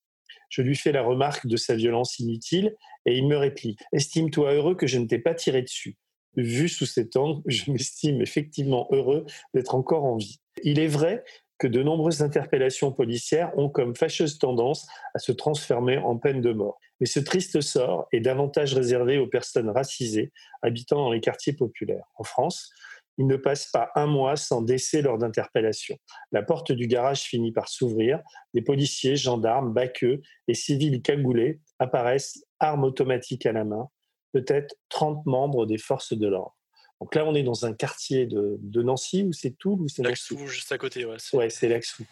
[0.56, 4.76] Je lui fais la remarque de sa violence inutile et il me réplique Estime-toi heureux
[4.76, 5.98] que je ne t'ai pas tiré dessus.
[6.38, 10.40] Vu sous cet angle, je m'estime effectivement heureux d'être encore en vie.
[10.64, 11.26] Il est vrai
[11.58, 16.54] que de nombreuses interpellations policières ont comme fâcheuse tendance à se transformer en peine de
[16.54, 16.80] mort.
[17.02, 20.32] Mais ce triste sort est davantage réservé aux personnes racisées
[20.62, 22.06] habitant dans les quartiers populaires.
[22.16, 22.72] En France,
[23.17, 25.98] il ne passe pas un mois sans décès lors d'interpellations.
[26.31, 28.22] La porte du garage finit par s'ouvrir,
[28.53, 33.89] des policiers, gendarmes, baqueux et civils cagoulés apparaissent, armes automatiques à la main,
[34.34, 36.55] peut-être 30 membres des forces de l'ordre.
[37.02, 40.48] Donc là, on est dans un quartier de, Nancy ou c'est Toul ou c'est Laxou,
[40.48, 41.06] juste à côté.
[41.06, 42.06] Ouais, c'est ouais, Laxou.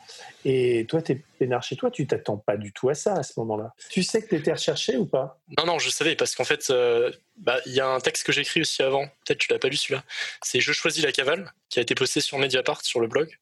[0.44, 3.24] Et toi, tu es peinard chez toi, tu t'attends pas du tout à ça à
[3.24, 3.74] ce moment-là.
[3.90, 5.40] Tu sais que tu étais recherché ou pas?
[5.58, 8.34] Non, non, je savais parce qu'en fait, euh, bah, il y a un texte que
[8.34, 10.04] j'ai écrit aussi avant, peut-être tu l'as pas lu celui-là.
[10.44, 13.38] C'est Je choisis la cavale, qui a été posté sur Mediapart, sur le blog.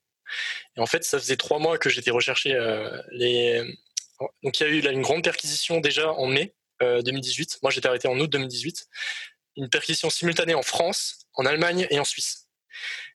[0.77, 2.53] Et en fait, ça faisait trois mois que j'étais recherché.
[2.53, 3.63] Euh, les...
[4.43, 7.53] Donc il y a eu une grande perquisition déjà en mai 2018.
[7.53, 8.87] Euh, moi, j'étais arrêté en août 2018
[9.57, 12.47] une perquisition simultanée en France, en Allemagne et en Suisse.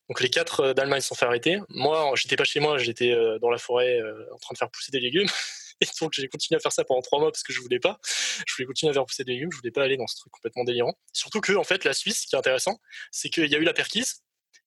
[0.09, 1.59] Donc les quatre euh, d'Allemagne sont fait arrêter.
[1.69, 4.71] Moi, j'étais pas chez moi, j'étais euh, dans la forêt euh, en train de faire
[4.71, 5.29] pousser des légumes.
[5.83, 7.99] Et donc j'ai continué à faire ça pendant trois mois parce que je voulais pas.
[8.47, 10.33] Je voulais continuer à faire pousser des légumes, je voulais pas aller dans ce truc
[10.33, 10.95] complètement délirant.
[11.13, 12.81] Surtout que en fait la Suisse, ce qui est intéressant,
[13.11, 14.23] c'est qu'il y a eu la perquise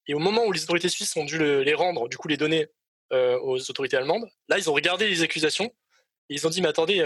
[0.05, 2.67] et au moment où les autorités suisses ont dû les rendre, du coup les données
[3.11, 5.71] aux autorités allemandes, là ils ont regardé les accusations
[6.29, 7.03] ils ont dit, mais attendez,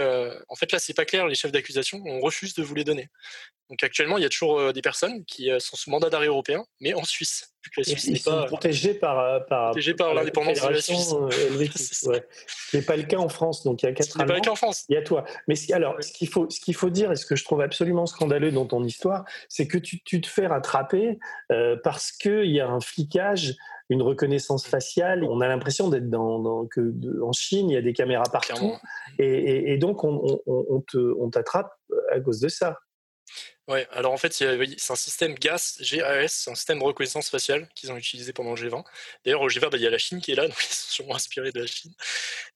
[0.48, 3.08] en fait là, c'est pas clair, les chefs d'accusation, on refuse de vous les donner.
[3.70, 6.26] Donc actuellement, il y a toujours euh, des personnes qui euh, sont sous mandat d'arrêt
[6.26, 7.54] européen, mais en Suisse.
[7.78, 11.14] ils sont pas, protégés par, par, par l'indépendance de la Suisse.
[11.74, 13.64] Ce n'est pas le cas en France.
[13.64, 14.84] Donc il y a quatre Ce n'est pas le cas en France.
[14.88, 15.24] Il y a toi.
[15.48, 18.52] Mais alors, ce qu'il faut, qu'il faut dire, et ce que je trouve absolument scandaleux
[18.52, 21.18] dans ton histoire, c'est que tu, tu, te fais rattraper
[21.82, 23.56] parce qu'il y a un flicage
[23.90, 25.24] une reconnaissance faciale.
[25.24, 28.74] On a l'impression d'être dans, que en Chine, il y a des caméras partout,
[29.18, 31.72] et, donc on, on t'attrape
[32.10, 32.78] à cause de ça.
[33.66, 37.66] Ouais, alors en fait, c'est un système GAS, GAS, c'est un système de reconnaissance faciale
[37.74, 38.84] qu'ils ont utilisé pendant le G20.
[39.24, 40.90] D'ailleurs, au G20, bah, il y a la Chine qui est là, donc ils sont
[40.90, 41.94] sûrement inspirés de la Chine.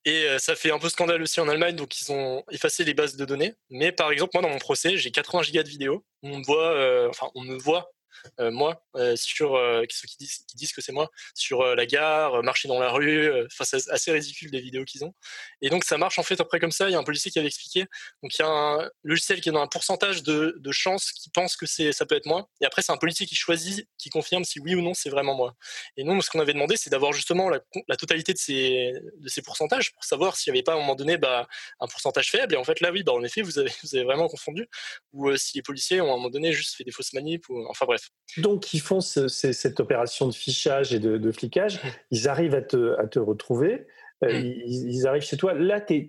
[0.05, 2.93] Et euh, ça fait un peu scandale aussi en Allemagne, donc ils ont effacé les
[2.93, 3.55] bases de données.
[3.71, 6.05] Mais par exemple, moi, dans mon procès, j'ai 80 gigas de vidéos.
[6.23, 7.98] On me voit, euh, enfin, on me voit euh,
[8.39, 12.43] moi, euh, sur euh, ceux qui disent, qui disent que c'est moi, sur la gare,
[12.43, 13.31] marcher dans la rue.
[13.47, 15.15] Enfin, c'est assez ridicule des vidéos qu'ils ont.
[15.63, 16.89] Et donc, ça marche en fait après comme ça.
[16.89, 17.87] Il y a un policier qui avait expliqué.
[18.23, 21.31] Donc, il y a un logiciel qui est dans un pourcentage de, de chances qui
[21.31, 22.49] pense que c'est, ça peut être moi.
[22.61, 25.35] Et après, c'est un policier qui choisit, qui confirme si oui ou non c'est vraiment
[25.35, 25.55] moi.
[25.97, 27.61] Et nous, ce qu'on avait demandé, c'est d'avoir justement la,
[27.97, 30.95] totalité de ces, de ces pourcentages pour savoir s'il n'y avait pas à un moment
[30.95, 31.47] donné bah,
[31.81, 32.55] un pourcentage faible.
[32.55, 34.69] Et en fait, là, oui, bah, en effet, vous avez, vous avez vraiment confondu.
[35.13, 37.45] Ou si les policiers ont à un moment donné juste fait des fausses manips.
[37.69, 37.98] Enfin bref.
[38.37, 41.81] Donc, ils font cette opération de fichage et de, flicage.
[42.11, 43.87] Ils arrivent à te, retrouver.
[44.25, 44.45] Euh, mmh.
[44.67, 45.55] ils, arrivent chez toi.
[45.55, 46.09] Là, tes,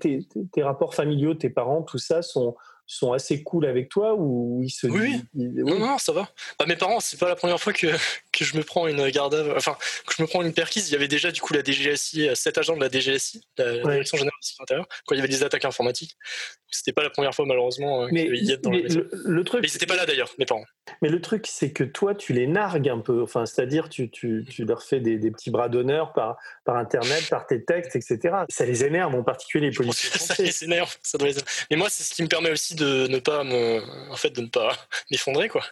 [0.58, 2.56] rapports familiaux, tes parents, tout ça sont,
[2.92, 6.28] sont assez cool avec toi ou ils se oui, non non ça va.
[6.58, 7.86] Bah, mes parents c'est pas la première fois que,
[8.32, 10.90] que je me prends une garde enfin que je me prends une perquise.
[10.90, 14.18] Il y avait déjà du coup la DGSI sept agents de la DGSI la direction
[14.18, 16.18] générale de l'intérieur quand il y avait des attaques informatiques.
[16.72, 19.96] C'était pas la première fois malheureusement mais, dans mais le, truc mais ils étaient pas
[19.96, 20.66] là d'ailleurs mes parents.
[21.04, 23.22] mais le truc c'est que toi tu les nargues un peu.
[23.22, 27.30] Enfin c'est-à-dire tu, tu, tu, leur fais des, des petits bras d'honneur par par internet
[27.30, 31.20] par tes textes etc ça les énerve en particulier les policiers ça les énerve ça
[31.20, 31.36] doit les...
[31.70, 34.42] mais moi c'est ce qui me permet aussi de ne pas me, en fait, de
[34.42, 34.76] ne pas
[35.12, 35.64] m'effondrer, quoi.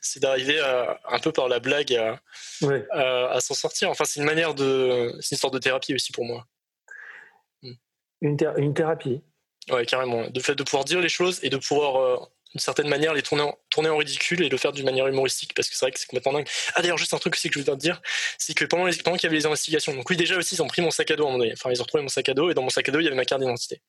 [0.00, 3.90] C'est d'arriver un peu par la blague à, s'en sortir.
[3.90, 6.46] Enfin, c'est une manière de, c'est une sorte de thérapie aussi pour moi.
[8.20, 9.22] Une, une thérapie.
[9.70, 10.28] Ouais, carrément.
[10.28, 12.18] De fait de pouvoir dire les choses et de pouvoir euh,
[12.54, 15.76] d'une certaine manière, les tourner en, ridicule et le faire d'une manière humoristique, parce que
[15.76, 16.48] c'est vrai que c'est complètement dingue.
[16.74, 18.00] Ah d'ailleurs, juste un truc aussi que je veux te dire,
[18.38, 20.62] c'est que pendant, les, pendant qu'il y avait les investigations, donc oui déjà aussi ils
[20.62, 22.08] ont pris mon sac à dos à un moment donné, enfin ils ont retrouvé mon
[22.08, 23.82] sac à dos et dans mon sac à dos il y avait ma carte d'identité.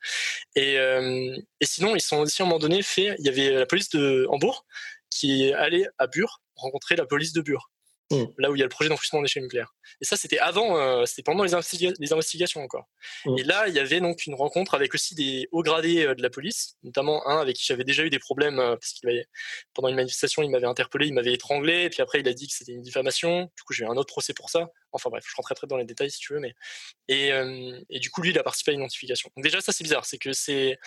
[0.56, 3.52] Et, euh, et sinon ils sont aussi à un moment donné fait, il y avait
[3.52, 4.66] la police de Hambourg
[5.10, 7.70] qui est allée à Bure rencontrer la police de Bure.
[8.12, 8.26] Mm.
[8.38, 9.74] là où il y a le projet d'enfouissement des déchets nucléaires.
[10.00, 11.52] Et ça, c'était avant, euh, c'était pendant les,
[12.00, 12.86] les, investigations encore.
[13.26, 13.40] Mm.
[13.40, 16.22] Et là, il y avait donc une rencontre avec aussi des hauts gradés euh, de
[16.22, 19.26] la police, notamment un avec qui j'avais déjà eu des problèmes euh, parce qu'il
[19.74, 22.48] pendant une manifestation, il m'avait interpellé, il m'avait étranglé, et puis après, il a dit
[22.48, 23.52] que c'était une diffamation.
[23.58, 24.70] Du coup, j'ai eu un autre procès pour ça.
[24.96, 26.54] Enfin bref, je rentrerai très dans les détails si tu veux, mais
[27.08, 27.32] et,
[27.90, 29.30] et du coup lui il a participé à l'identification.
[29.36, 30.78] Donc déjà ça c'est bizarre, c'est que c'est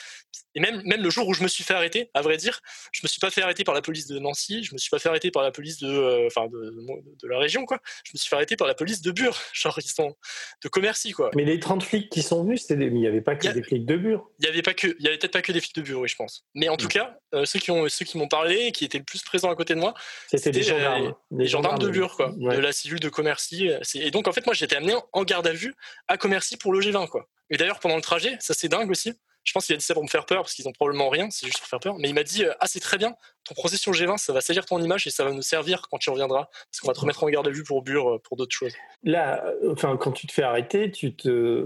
[0.55, 2.61] et même même le jour où je me suis fait arrêter, à vrai dire,
[2.93, 4.99] je me suis pas fait arrêter par la police de Nancy, je me suis pas
[4.99, 6.75] fait arrêter par la police de enfin de,
[7.23, 9.79] de, la région quoi, je me suis fait arrêter par la police de Bure, genre
[9.79, 10.17] ils sont
[10.63, 11.31] de commercy quoi.
[11.35, 13.87] Mais les 30 flics qui sont venus, c'était il n'y avait pas que des flics
[13.87, 14.31] de Bure.
[14.39, 16.01] Il y avait pas que il y avait peut-être pas que des flics de Bure,
[16.01, 16.45] oui je pense.
[16.55, 19.23] Mais en tout cas ceux qui ont ceux qui m'ont parlé, qui étaient le plus
[19.23, 19.95] présents à côté de moi,
[20.29, 23.71] c'était des gendarmes, de Bure quoi, de la cellule de Commercy.
[24.01, 25.75] Et donc en fait moi j'étais amené en garde à vue
[26.09, 27.29] à Commercy pour le G20 quoi.
[27.51, 29.13] Et d'ailleurs pendant le trajet, ça c'est dingue aussi.
[29.45, 31.31] Je pense qu'il a dit ça pour me faire peur parce qu'ils ont probablement rien,
[31.31, 31.95] c'est juste pour faire peur.
[31.99, 34.41] Mais il m'a dit ah c'est très bien, ton procès sur le G20 ça va
[34.41, 37.01] salir ton image et ça va nous servir quand tu reviendras parce qu'on va te
[37.01, 38.75] remettre en garde à vue pour Bure euh, pour d'autres choses.
[39.03, 41.65] Là, euh, enfin quand tu te fais arrêter, tu te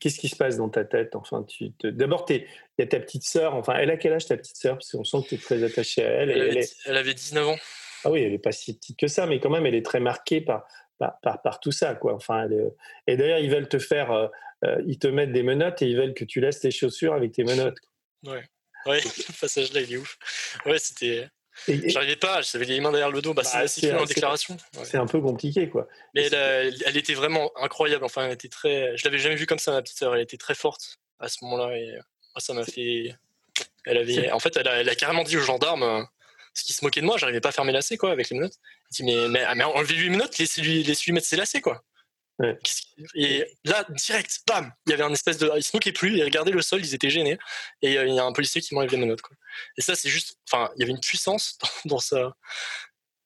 [0.00, 1.14] qu'est-ce qui se passe dans ta tête?
[1.14, 1.86] Enfin, tu te...
[1.86, 2.44] d'abord, il
[2.78, 3.54] y a ta petite sœur.
[3.54, 4.76] Enfin, elle a quel âge ta petite sœur?
[4.76, 6.30] Parce qu'on sent que tu es très attaché à elle.
[6.30, 7.56] Elle, avait, 19 ans.
[8.04, 10.00] Ah oui, elle n'est pas si petite que ça, mais quand même, elle est très
[10.00, 10.66] marquée par,
[11.22, 11.94] par, par, tout ça.
[11.94, 12.14] Quoi.
[12.14, 12.48] Enfin,
[13.06, 14.10] Et d'ailleurs, ils veulent te faire.
[14.10, 14.28] Euh,
[14.64, 17.32] euh, ils te mettent des menottes et ils veulent que tu laisses tes chaussures avec
[17.32, 17.78] tes menottes.
[18.24, 18.44] Ouais.
[18.86, 20.18] Ouais, le passage là, il est ouf.
[20.66, 21.28] Ouais, c'était.
[21.68, 24.56] J'arrivais pas, j'avais les mains derrière le dos, bah, bah c'est en déclaration.
[24.84, 25.86] C'est un peu compliqué, quoi.
[26.14, 28.04] Mais elle, elle, était vraiment incroyable.
[28.04, 28.96] Enfin, elle était très.
[28.96, 30.14] Je l'avais jamais vue comme ça, ma petite sœur.
[30.14, 31.98] Elle était très forte à ce moment-là et
[32.38, 33.14] ça m'a fait.
[33.84, 34.30] Elle avait.
[34.30, 36.02] En fait, elle a, elle a, carrément dit aux gendarmes euh,
[36.54, 37.16] ce qui se moquait de moi.
[37.18, 38.58] J'arrivais pas à faire mes lacets, quoi, avec les menottes.
[39.00, 41.82] Mais, mais, mais enlevez-lui les menottes, laissez-lui laissez mettre ses lacets, quoi.
[43.14, 45.50] Et là, direct, bam, il y avait un espèce de.
[45.56, 47.38] Ils se moquaient plus, ils regardaient le sol, ils étaient gênés.
[47.82, 49.22] Et euh, il y a un policier qui m'enlève les menottes.
[49.22, 49.36] Quoi.
[49.76, 50.38] Et ça, c'est juste.
[50.50, 52.34] Enfin, il y avait une puissance dans, sa,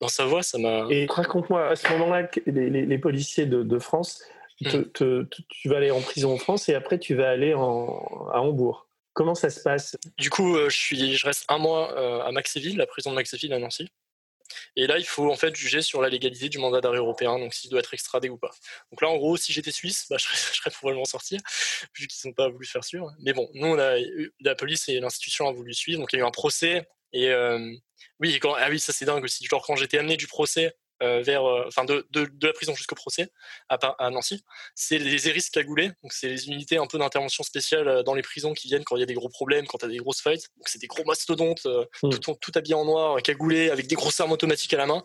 [0.00, 0.86] dans sa voix, ça m'a.
[0.90, 4.22] Et raconte-moi, à ce moment-là, les, les, policiers de, de France,
[4.60, 4.82] hmm.
[4.92, 8.88] tu vas aller en prison en France et après tu vas aller en, à Hambourg.
[9.14, 9.96] Comment ça se passe?
[10.18, 13.14] Du coup, euh, je, suis, je reste un mois euh, à Maxéville, la prison de
[13.14, 13.88] Maxéville à Nancy.
[14.76, 17.54] Et là, il faut en fait juger sur la légalité du mandat d'arrêt européen, donc
[17.54, 18.50] s'il doit être extradé ou pas.
[18.90, 21.38] Donc là, en gros, si j'étais suisse, bah, je, serais, probablement sorti,
[21.96, 23.10] vu qu'ils n'ont pas voulu faire sûr.
[23.20, 26.26] Mais bon, nous, la police et l'institution ont voulu suivre, donc il y a eu
[26.26, 26.86] un procès.
[27.12, 27.74] Et euh,
[28.20, 29.44] oui, quand, ah oui, ça c'est dingue aussi.
[29.46, 32.74] Genre quand j'étais amené du procès euh, vers, euh, enfin de, de, de, la prison
[32.74, 33.28] jusqu'au procès
[33.68, 37.86] à, à Nancy, c'est les ERIS cagoulés, donc c'est les unités un peu d'intervention spéciale
[37.86, 39.84] euh, dans les prisons qui viennent quand il y a des gros problèmes, quand tu
[39.84, 40.48] as des grosses fights.
[40.56, 42.08] Donc c'est des gros mastodontes, mmh.
[42.08, 45.02] tout, tout, habillés en noir, cagoulés, avec des grosses armes automatiques à la main,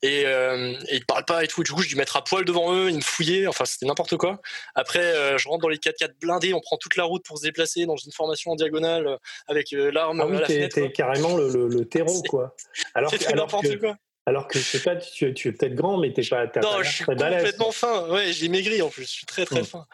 [0.00, 1.60] et, euh, et ils parlent pas et tout.
[1.60, 3.86] Et du coup, je dû mettre à poil devant eux, ils me fouillaient, enfin c'était
[3.86, 4.40] n'importe quoi.
[4.74, 7.84] Après, je rentre dans les 4x4 blindés, on prend toute la route pour se déplacer
[7.84, 10.80] dans une formation en diagonale avec l'arme ah oui, à la fenêtre.
[10.94, 12.56] carrément le, le, terreau, quoi.
[12.94, 13.96] Alors, n'importe quoi.
[14.26, 16.90] Alors que je sais pas, tu, es peut-être grand, mais t'es pas, non, pas je
[16.90, 18.08] suis complètement fin.
[18.08, 19.04] Ouais, j'ai maigri en plus.
[19.04, 19.66] Je suis très très hmm.
[19.66, 19.86] fin.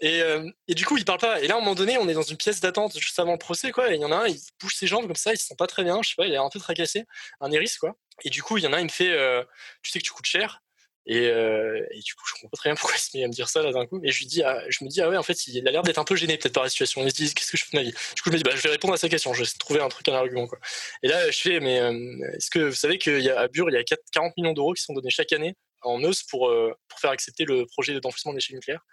[0.00, 1.40] Et, euh, et, du coup, il parle pas.
[1.40, 3.38] Et là, à un moment donné, on est dans une pièce d'attente juste avant le
[3.38, 3.90] procès, quoi.
[3.90, 5.54] Et il y en a un, il bouge ses jambes comme ça, il se sent
[5.56, 6.00] pas très bien.
[6.02, 7.04] Je sais pas, il est un peu tracassé,
[7.40, 7.96] un iris, quoi.
[8.22, 9.42] Et du coup, il y en a un, il me fait, euh,
[9.82, 10.62] tu sais que tu coûtes cher?
[11.06, 13.48] Et, euh, du coup, je comprends très bien pourquoi il se met à me dire
[13.48, 14.00] ça là d'un coup.
[14.02, 15.82] Et je lui dis, ah, je me dis, ah ouais, en fait, il a l'air
[15.82, 17.02] d'être un peu gêné peut-être par la situation.
[17.02, 17.94] Il me dit, qu'est-ce que je fais de ma vie?
[18.16, 19.34] Du coup, je me dis, bah, je vais répondre à sa question.
[19.34, 20.58] Je vais trouver un truc, un argument, quoi.
[21.02, 23.84] Et là, je fais, mais euh, est-ce que vous savez qu'à Bure, il y a
[24.12, 27.44] 40 millions d'euros qui sont donnés chaque année en Meuse pour, euh, pour faire accepter
[27.44, 28.84] le projet d'enfouissement des déchets nucléaires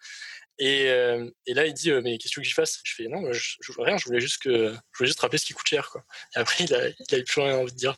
[0.64, 2.82] et, euh, et, là, il dit Mais qu'est-ce que je fasse?
[2.84, 5.46] Je fais Non, je, je rien, je voulais juste, que, je voulais juste rappeler ce
[5.48, 5.98] qui coûte cher.
[6.36, 7.96] Et après, il a, il plus rien envie de dire.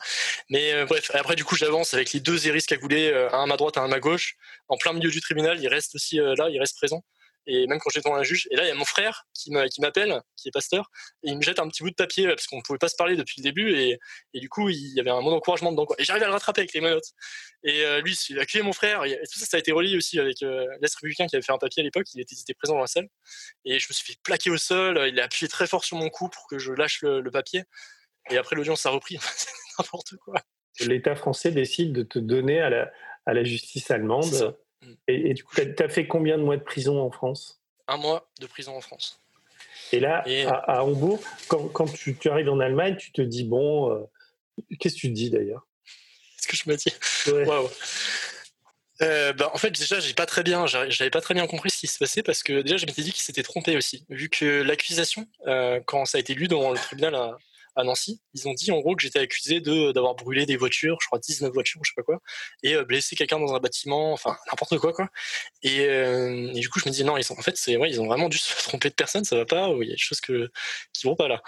[0.50, 3.46] Mais euh, bref, après, du coup, j'avance avec les deux Eris cagoulés, euh, un à
[3.48, 4.38] ma droite, un à ma gauche,
[4.70, 5.62] en plein milieu du tribunal.
[5.62, 7.04] Il reste aussi là, il reste présent
[7.46, 8.48] et même quand j'étais devant un juge.
[8.52, 10.90] Et là, il y a mon frère qui m'appelle, qui est pasteur,
[11.24, 12.96] et il me jette un petit bout de papier parce qu'on ne pouvait pas se
[12.96, 14.00] parler depuis le début, et,
[14.34, 15.86] et, du coup, il y avait un mot d'encouragement dedans.
[15.86, 15.96] Quoi.
[16.00, 17.12] Et j'arrive à le rattraper avec les menottes.
[17.64, 19.98] Et euh, lui, il a crié mon frère, et tout ça, ça a été relié
[19.98, 22.54] aussi avec euh, l'Est républicain qui avait fait un papier à l'époque, il était, était,
[22.54, 23.08] présent dans la salle.
[23.66, 26.10] Et je me suis fait plaquer au sol, il a appuyé très fort sur mon
[26.10, 27.64] cou pour que je lâche le, papier.
[28.30, 29.18] Et après, l'audience a repris.
[29.80, 30.36] n'importe quoi.
[30.80, 32.92] L'État français décide de te donner à la,
[33.26, 34.56] à la justice allemande.
[35.08, 37.62] Et, et, du coup, tu as fait combien de mois de prison en France?
[37.88, 39.22] Un mois de prison en France.
[39.92, 44.04] Et là, À, Hambourg, quand, tu, arrives en Allemagne, tu te dis, bon, euh,
[44.80, 45.68] qu'est-ce que tu te dis d'ailleurs?
[46.38, 46.94] Ce que je me dis?
[49.02, 51.78] Euh, bah, en fait, déjà, j'ai pas très bien, j'avais pas très bien compris ce
[51.80, 54.62] qui se passait parce que déjà, je m'étais dit qu'il s'était trompé aussi, vu que
[54.62, 57.38] l'accusation, euh, quand ça a été lu dans le tribunal à,
[57.76, 60.98] à Nancy, ils ont dit en gros que j'étais accusé de d'avoir brûlé des voitures,
[61.02, 62.20] je crois 19 voitures, je sais pas quoi,
[62.64, 65.10] et euh, blessé quelqu'un dans un bâtiment, enfin n'importe quoi quoi.
[65.64, 68.02] Et, euh, du coup je me dis non, ils sont en fait c'est ouais, ils
[68.02, 70.22] ont vraiment dû se tromper de personne, ça va pas, il y a des choses
[70.22, 70.52] que
[70.94, 71.42] qui vont pas là.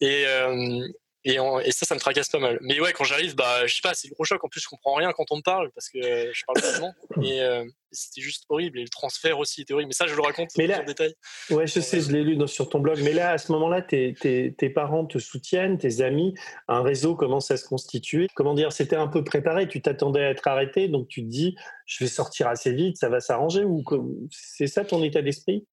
[0.00, 0.86] Et euh,
[1.24, 2.58] Et, et, ça, ça me tracasse pas mal.
[2.62, 4.42] Mais ouais, quand j'arrive, bah, je sais pas, c'est le gros choc.
[4.44, 7.42] En plus, je comprends rien quand on me parle parce que je parle pas Et
[7.42, 8.78] euh, c'était juste horrible.
[8.78, 9.88] Et le transfert aussi était horrible.
[9.88, 11.14] Mais ça, je le raconte mais là, en détail.
[11.50, 13.00] Ouais, je sais, je l'ai lu sur ton blog.
[13.02, 16.34] Mais là, à ce moment-là, tes, tes, tes, parents te soutiennent, tes amis,
[16.68, 18.28] un réseau commence à se constituer.
[18.34, 19.66] Comment dire, c'était un peu préparé.
[19.66, 23.08] Tu t'attendais à être arrêté, donc tu te dis, je vais sortir assez vite, ça
[23.08, 23.64] va s'arranger.
[23.64, 23.82] Ou
[24.30, 25.66] c'est ça ton état d'esprit?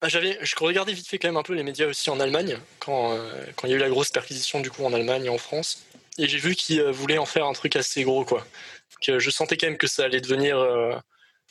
[0.00, 2.58] Bah, j'avais, je regardais vite fait quand même un peu les médias aussi en Allemagne,
[2.78, 5.28] quand, euh, quand il y a eu la grosse perquisition du coup en Allemagne et
[5.28, 5.84] en France.
[6.16, 8.46] Et j'ai vu qu'ils euh, voulaient en faire un truc assez gros, quoi.
[9.02, 10.96] Que je sentais quand même que ça allait devenir euh,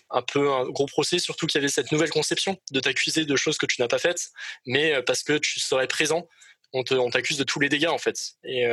[0.10, 3.36] un peu un gros procès, surtout qu'il y avait cette nouvelle conception de t'accuser de
[3.36, 4.30] choses que tu n'as pas faites,
[4.66, 6.28] mais parce que tu serais présent,
[6.74, 8.34] on, t'accuse de tous les dégâts en fait.
[8.44, 8.66] Et,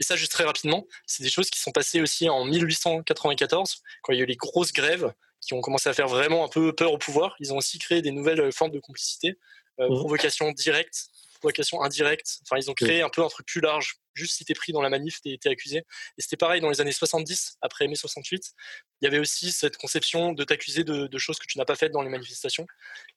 [0.00, 4.18] ça, juste très rapidement, c'est des choses qui sont passées aussi en 1894, quand il
[4.18, 5.12] y a eu les grosses grèves
[5.44, 7.36] qui ont commencé à faire vraiment un peu peur au pouvoir.
[7.38, 9.38] Ils ont aussi créé des nouvelles euh, formes de complicité,
[9.80, 9.94] euh, mmh.
[9.94, 11.06] provocation directe,
[11.40, 12.40] provocation indirecte.
[12.42, 13.96] Enfin, ils ont créé un peu un truc plus large.
[14.14, 15.78] Juste si t'es pris dans la manif, t'es es accusé.
[15.78, 18.52] Et c'était pareil dans les années 70, après mai 68.
[19.00, 21.92] Il y avait aussi cette conception de t'accuser de, choses que tu n'as pas faites
[21.92, 22.66] dans les manifestations.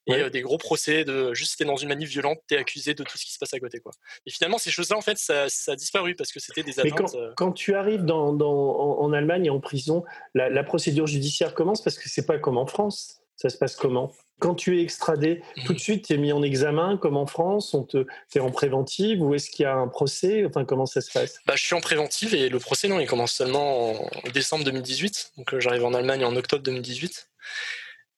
[0.08, 2.94] Et euh, des gros procès de juste si t'es dans une manif violente, t'es accusé
[2.94, 3.80] de tout ce qui se passe à côté.
[3.80, 3.92] Quoi.
[4.26, 7.14] Et finalement, ces choses-là, en fait, ça, a disparu parce que c'était des attentes.
[7.14, 11.82] Mais quand, tu arrives dans, en, Allemagne et en prison, la, la procédure judiciaire commence
[11.82, 13.22] parce que c'est pas comme en France.
[13.36, 14.12] Ça se passe comment?
[14.40, 15.82] Quand tu es extradé, tout de mmh.
[15.82, 19.34] suite, tu es mis en examen, comme en France, on te fait en préventive, ou
[19.34, 20.46] est-ce qu'il y a un procès?
[20.46, 21.40] Enfin, comment ça se passe?
[21.48, 25.34] Bah, Je suis en préventive et le procès, non, il commence seulement en décembre 2018.
[25.38, 27.30] Donc, euh, j'arrive en Allemagne en octobre 2018.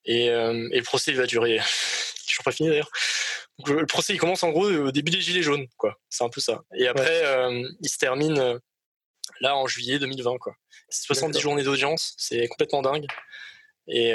[0.04, 1.58] Et, euh, et le procès, il va durer.
[1.58, 2.90] je suis pas fini d'ailleurs.
[3.66, 5.98] le procès, il commence en gros au début des Gilets jaunes, quoi.
[6.10, 6.60] C'est un peu ça.
[6.74, 8.60] Et après, euh, il se termine
[9.40, 10.54] là en juillet 2020, quoi.
[10.90, 13.06] C'est 70 journées d'audience, c'est complètement dingue.
[13.88, 14.10] Et,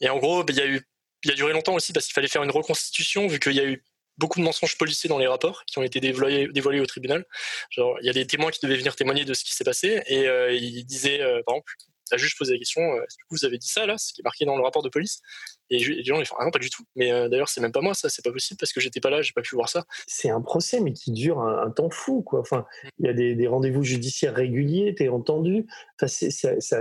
[0.00, 0.82] et en gros, bah, il y a eu
[1.24, 3.64] il a duré longtemps aussi parce qu'il fallait faire une reconstitution vu qu'il y a
[3.64, 3.82] eu
[4.18, 7.24] beaucoup de mensonges policiers dans les rapports qui ont été dévoilés, dévoilés au tribunal.
[7.70, 10.02] Genre, il y a des témoins qui devaient venir témoigner de ce qui s'est passé
[10.06, 11.72] et euh, ils disaient, euh, par exemple,
[12.12, 14.20] la juge posait la question euh, est-ce que vous avez dit ça là, ce qui
[14.20, 15.20] est marqué dans le rapport de police?
[15.70, 16.84] Et les gens ils font ah non pas du tout.
[16.94, 19.22] Mais d'ailleurs c'est même pas moi ça, c'est pas possible parce que j'étais pas là,
[19.22, 19.84] j'ai pas pu voir ça.
[20.06, 22.40] C'est un procès mais qui dure un, temps fou quoi.
[22.40, 22.66] Enfin,
[22.98, 25.66] il y a des, rendez-vous judiciaires réguliers, t'es entendu.
[25.98, 26.06] Enfin,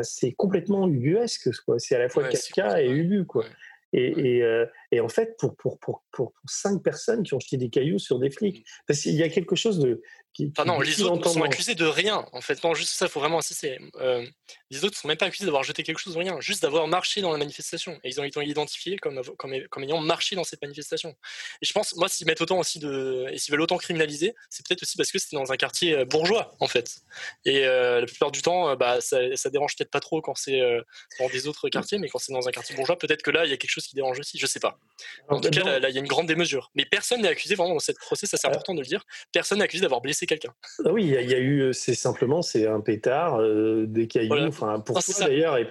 [0.04, 1.80] c'est complètement ubuesque quoi.
[1.80, 3.46] C'est à la fois ouais, et ubu quoi.
[3.94, 7.70] Et, euh, et, en fait, pour, pour, pour, pour, cinq personnes qui ont jeté des
[7.70, 10.02] cailloux sur des flics, parce qu'il y a quelque chose de.
[10.34, 12.26] Qui, non, les autres sont accusés de rien.
[12.32, 13.78] En fait, non, juste ça, il faut vraiment insister.
[13.98, 14.26] Euh,
[14.74, 16.88] les autres ne sont même pas accusés d'avoir jeté quelque chose de rien, juste d'avoir
[16.88, 18.00] marché dans la manifestation.
[18.04, 21.16] Et ils ont été identifiés comme, comme, comme, ayant marché dans cette manifestation.
[21.62, 23.28] Et je pense, moi, s'ils mettent autant aussi de.
[23.32, 26.06] Et s'ils veulent autant criminaliser, c'est peut-être aussi parce que c'était dans un quartier euh,
[26.06, 26.98] bourgeois, en fait.
[27.46, 30.62] Et la plupart du temps, bah, ça, ça dérange peut-être pas trop quand c'est
[31.20, 33.52] dans des autres quartiers, mais quand c'est dans un quartier bourgeois, peut-être que là, il
[33.52, 34.80] y a quelque chose qui dérange aussi, je sais pas.
[35.30, 36.72] En tout cas, là, il y a une grande démesure.
[36.76, 39.60] Mais personne n'est accusé, vraiment, dans cette procès, ça c'est important de le dire, personne
[39.60, 40.54] n'est accusé d'avoir blessé quelqu'un.
[40.86, 44.52] Ah oui, il y, a eu, euh, c'est simplement, c'est un pétard, euh, des cailloux,
[44.64, 45.58] enfin, pour toi d'ailleurs.
[45.58, 45.68] Et,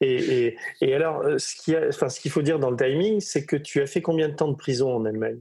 [0.00, 3.86] et, et, alors, euh, ce qu'il faut dire dans le timing, c'est que tu as
[3.86, 5.40] fait combien de temps de prison en Allemagne?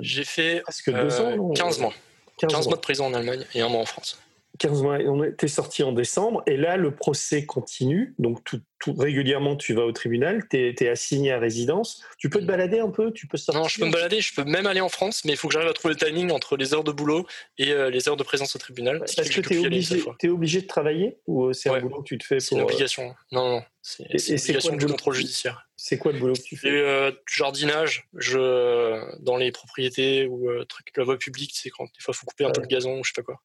[0.00, 1.92] J'ai fait presque deux ans, 15 mois.
[2.38, 4.18] 15, mois de prison en Allemagne et un mois en France.
[4.58, 8.14] 15 mois, on était sorti en décembre, et là, le procès continue.
[8.18, 12.02] Donc, tout, régulièrement, tu vas au tribunal, tu es, assigné à résidence.
[12.18, 14.34] Tu peux te balader un peu tu peux sortir Non, je peux me balader, je
[14.34, 16.56] peux même aller en France, mais il faut que j'arrive à trouver le timing entre
[16.56, 17.26] les heures de boulot
[17.58, 18.98] et euh, les heures de présence au tribunal.
[18.98, 22.18] Parce que, tu es, es, obligé de travailler ou euh, c'est un boulot que tu
[22.18, 23.14] te fais C'est une euh, obligation.
[23.32, 25.68] Non, non, c'est une obligation du contrôle judiciaire.
[25.76, 30.88] C'est quoi le boulot que tu fais euh, Jardinage, je, dans les propriétés ou truc,
[30.96, 33.04] la voie publique, c'est quand des fois il faut couper un peu le gazon ou
[33.04, 33.40] je sais pas quoi.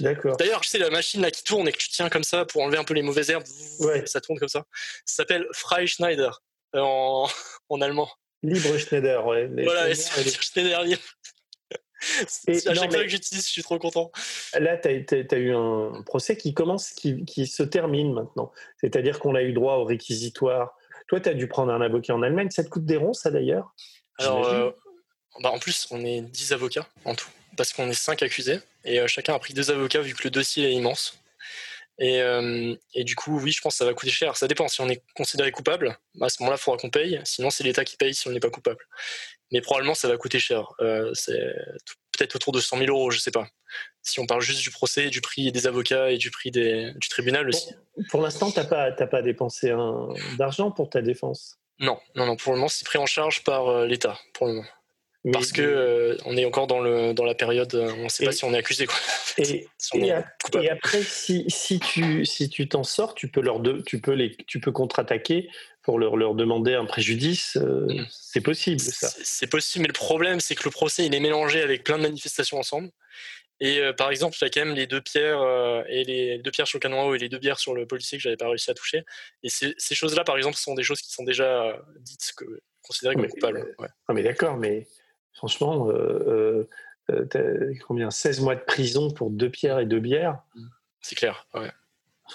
[0.00, 0.36] D'accord.
[0.36, 2.62] D'ailleurs, tu sais, la machine là qui tourne et que tu tiens comme ça pour
[2.62, 3.44] enlever un peu les mauvaises herbes,
[4.06, 4.66] ça tourne comme ça.
[5.04, 6.30] Ça s'appelle Freischneider
[6.74, 7.28] euh, en,
[7.68, 8.10] en allemand.
[8.42, 9.48] Libre Schneider, ouais.
[9.64, 11.02] voilà, Schneider libre.
[12.46, 14.12] Et à chaque fois que j'utilise, je suis trop content.
[14.58, 18.52] Là, tu as, eu un procès qui commence, qui, qui se termine maintenant.
[18.78, 20.76] C'est-à-dire qu'on a eu droit au réquisitoire.
[21.08, 22.50] Toi, tu as dû prendre un avocat en Allemagne.
[22.50, 23.74] Ça te coûte des ronds, ça d'ailleurs?
[24.18, 24.70] Alors, euh,
[25.40, 29.00] bah, en plus, on est 10 avocats en tout parce qu'on est cinq accusés et
[29.00, 31.18] euh, chacun a pris deux avocats vu que le dossier est immense.
[31.98, 34.36] Et, euh, et, du coup, oui, je pense que ça va coûter cher.
[34.36, 34.68] Ça dépend.
[34.68, 37.20] Si on est considéré coupable, à ce moment-là, il faudra qu'on paye.
[37.24, 38.84] Sinon, c'est l'État qui paye si on n'est pas coupable.
[39.52, 40.72] Mais probablement, ça va coûter cher.
[40.80, 41.38] Euh, c'est
[42.12, 43.46] peut-être autour de 100 000 euros, je ne sais pas.
[44.02, 47.08] Si on parle juste du procès, du prix des avocats et du prix des, du
[47.08, 47.74] tribunal aussi.
[48.10, 49.72] Pour, l'instant, tu n'as pas, pas dépensé
[50.36, 51.58] d'argent pour ta défense?
[51.78, 52.36] Non, non, non.
[52.36, 54.68] Pour le moment, c'est pris en charge par l'État, pour le moment
[55.32, 58.24] parce que euh, on est encore dans le dans la période euh, on ne sait
[58.24, 58.96] pas si on est accusé quoi.
[59.38, 64.00] Et, et, après si, si tu si tu t'en sors tu peux leur de, tu
[64.00, 65.48] peux les tu peux contre-attaquer
[65.82, 68.06] pour leur, leur demander un préjudice euh, mm.
[68.10, 69.08] c'est possible ça.
[69.22, 72.02] C'est possible mais le problème c'est que le procès il est mélangé avec plein de
[72.02, 72.90] manifestations ensemble
[73.60, 75.40] Et par exemple, il y a quand même les deux pierres
[75.88, 78.22] et les deux pierres sur le canon et les deux bières sur le policier que
[78.22, 79.04] j'avais pas réussi à toucher.
[79.44, 82.44] Et ces, choses-là, par exemple, sont des choses qui sont déjà dites que
[82.82, 83.64] considérées comme coupables.
[83.78, 83.88] Ouais.
[84.12, 84.86] mais d'accord, mais
[85.34, 85.88] franchement,
[87.86, 90.38] combien 16 mois de prison pour deux pierres et deux bières?
[91.00, 91.70] C'est clair, ouais.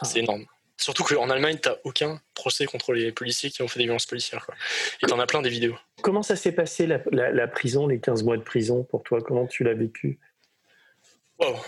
[0.03, 0.45] C'est énorme.
[0.79, 4.05] Surtout qu'en Allemagne, tu n'as aucun procès contre les policiers qui ont fait des violences
[4.05, 4.45] policières.
[4.45, 4.55] Quoi.
[5.03, 5.75] Et tu en as plein des vidéos.
[6.01, 9.19] Comment ça s'est passé la, prison, les 15 mois de prison pour toi?
[9.21, 10.19] Comment tu l'as vécu?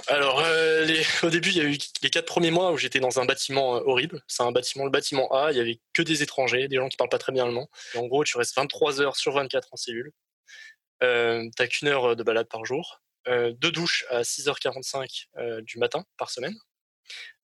[0.07, 0.85] Alors, euh,
[1.23, 3.77] au début, il y a eu les quatre premiers mois où j'étais dans un bâtiment
[3.77, 4.21] euh, horrible.
[4.27, 6.97] C'est un bâtiment, le bâtiment A, il y avait que des étrangers, des gens qui
[6.97, 7.69] parlent pas très bien allemand.
[7.95, 10.11] en gros, tu restes 23 heures sur 24 en cellule.
[11.03, 13.01] Euh, t'as qu'une heure de balade par jour.
[13.27, 16.55] Euh, deux douches à 6h45 du matin par semaine.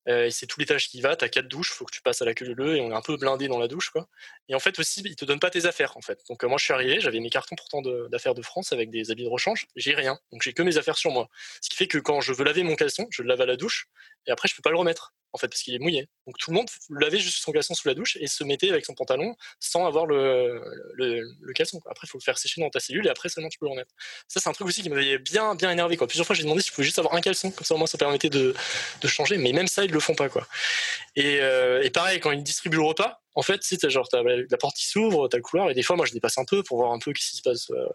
[0.07, 2.21] Euh, et c'est tout l'étage qui va, tu as quatre douches, faut que tu passes
[2.21, 4.07] à la queue leu et on est un peu blindé dans la douche quoi.
[4.47, 6.21] Et en fait aussi, ils te donnent pas tes affaires en fait.
[6.29, 9.11] Donc euh, moi je suis arrivé, j'avais mes cartons pourtant d'affaires de, France avec des
[9.11, 10.17] habits de rechange, j'ai rien.
[10.31, 11.27] Donc j'ai que mes affaires sur moi.
[11.61, 13.57] Ce qui fait que quand je veux laver mon caleçon, je le lave à la
[13.57, 13.87] douche
[14.25, 16.07] et après je peux pas le remettre en fait parce qu'il est mouillé.
[16.25, 18.85] Donc tout le monde lavait juste son caleçon sous la douche et se mettait avec
[18.85, 20.61] son pantalon sans avoir le,
[20.93, 21.81] le, caleçon.
[21.89, 23.71] Après il faut le faire sécher dans ta cellule et après seulement tu peux le
[23.71, 23.93] remettre.
[24.27, 25.97] Ça c'est un truc aussi qui m'avait bien bien énervé.
[25.97, 27.87] Plusieurs fois j'ai demandé si je pouvais juste avoir un caleçon comme ça au moins
[27.87, 28.55] ça permettait de,
[29.01, 30.47] de changer mais même ça ils le font pas quoi.
[31.15, 34.75] Et, euh, et pareil quand ils distribuent le repas en fait, sais, genre, la porte
[34.75, 36.91] qui s'ouvre, t'as le couloir, et des fois, moi, je dépasse un peu pour voir
[36.91, 37.85] un peu ce qui se passe euh,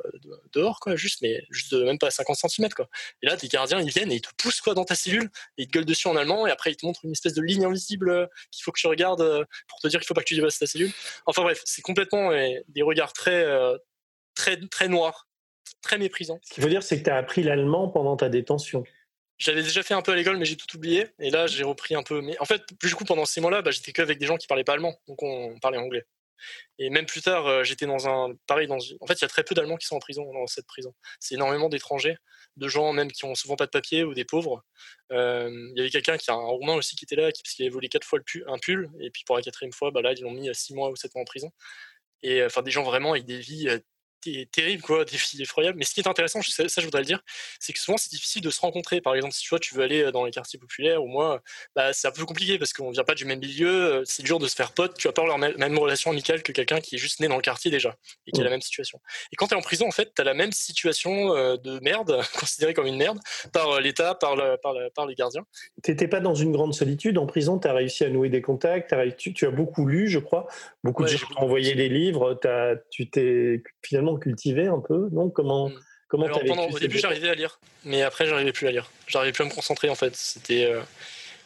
[0.52, 2.88] dehors, quoi, juste, mais juste même pas à 50 cm, quoi.
[3.22, 5.28] Et là, tes gardiens, ils viennent et ils te poussent, quoi, dans ta cellule,
[5.58, 7.42] et ils te gueulent dessus en allemand, et après, ils te montrent une espèce de
[7.42, 10.20] ligne invisible euh, qu'il faut que tu regardes euh, pour te dire qu'il faut pas
[10.20, 10.92] que tu dépasses ta cellule.
[11.26, 12.30] Enfin, bref, c'est complètement
[12.68, 13.44] des regards très,
[14.36, 15.26] très, très noirs,
[15.80, 16.38] très méprisants.
[16.44, 18.84] Ce qu'il faut dire, c'est que tu as appris l'allemand pendant ta détention.
[19.42, 21.08] J'avais déjà fait un peu à l'école, mais j'ai tout oublié.
[21.18, 22.20] Et là, j'ai repris un peu.
[22.20, 24.62] Mais en fait, du coup, pendant ces mois-là, bah, j'étais qu'avec des gens qui parlaient
[24.62, 26.06] pas allemand, donc on parlait anglais.
[26.78, 28.34] Et même plus tard, euh, j'étais dans un.
[28.46, 30.46] Pareil, dans En fait, il y a très peu d'Allemands qui sont en prison, dans
[30.46, 30.94] cette prison.
[31.18, 32.16] C'est énormément d'étrangers,
[32.56, 34.64] de gens même qui ont souvent pas de papier ou des pauvres.
[35.10, 37.54] Euh, il y avait quelqu'un qui a un Roumain aussi qui était là, qui, parce
[37.54, 40.12] qu'il avait volé quatre fois un pull, et puis pour la quatrième fois, bah là,
[40.12, 41.50] ils l'ont mis à six mois ou sept mois en prison.
[42.22, 43.68] Et enfin, des gens vraiment avec des vies
[44.52, 45.78] terrible, quoi, des filles effroyables.
[45.78, 47.20] Mais ce qui est intéressant, ça, je voudrais le dire,
[47.58, 49.00] c'est que souvent c'est difficile de se rencontrer.
[49.00, 51.42] Par exemple, si tu vois, tu veux aller dans les quartiers populaires ou moi,
[51.74, 54.46] bah, c'est un peu compliqué parce qu'on vient pas du même milieu, c'est dur de
[54.46, 54.96] se faire pote.
[54.98, 57.36] Tu vas pas avoir la même relation amicale que quelqu'un qui est juste né dans
[57.36, 59.00] le quartier déjà et qui a la même situation.
[59.32, 62.20] Et quand tu es en prison, en fait, tu as la même situation de merde,
[62.38, 63.18] considérée comme une merde,
[63.52, 65.44] par l'État, par, par, par, les gardiens.
[65.82, 68.92] T'étais pas dans une grande solitude en prison, tu as réussi à nouer des contacts,
[68.92, 70.46] as, tu, tu, as beaucoup lu, je crois,
[70.84, 75.30] beaucoup de gens t'ont envoyé des livres, as, tu t'es finalement cultiver un peu non?
[75.30, 75.80] Comment hmm.
[76.08, 76.26] comment
[76.70, 78.90] Au début, j'arrivais à lire, mais après, j'arrivais plus à lire.
[79.06, 80.14] J'arrivais plus à me concentrer en fait.
[80.16, 80.82] C'était euh,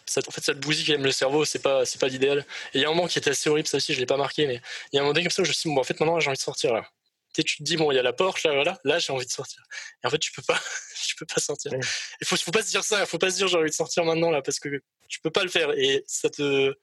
[0.06, 2.38] ça, en fait, ça te bousille quand même le cerveau, c'est pas, c'est pas l'idéal.
[2.72, 4.16] Et il y a un moment qui était assez horrible, ça aussi, je l'ai pas
[4.16, 4.60] marqué, mais
[4.92, 5.84] il y a un moment donné comme ça où je me suis dit, bon, en
[5.84, 6.88] fait, maintenant, j'ai envie de sortir là.
[7.34, 9.26] Tu, tu te dis, bon, il y a la porte, là, voilà, là, j'ai envie
[9.26, 9.62] de sortir.
[10.02, 10.58] Et en fait, tu peux pas,
[11.06, 11.72] tu peux pas sortir.
[12.20, 14.04] Il faut, faut pas se dire ça, faut pas se dire, j'ai envie de sortir
[14.04, 14.68] maintenant, là, parce que
[15.08, 15.72] tu peux pas le faire.
[15.72, 16.74] Et ça te,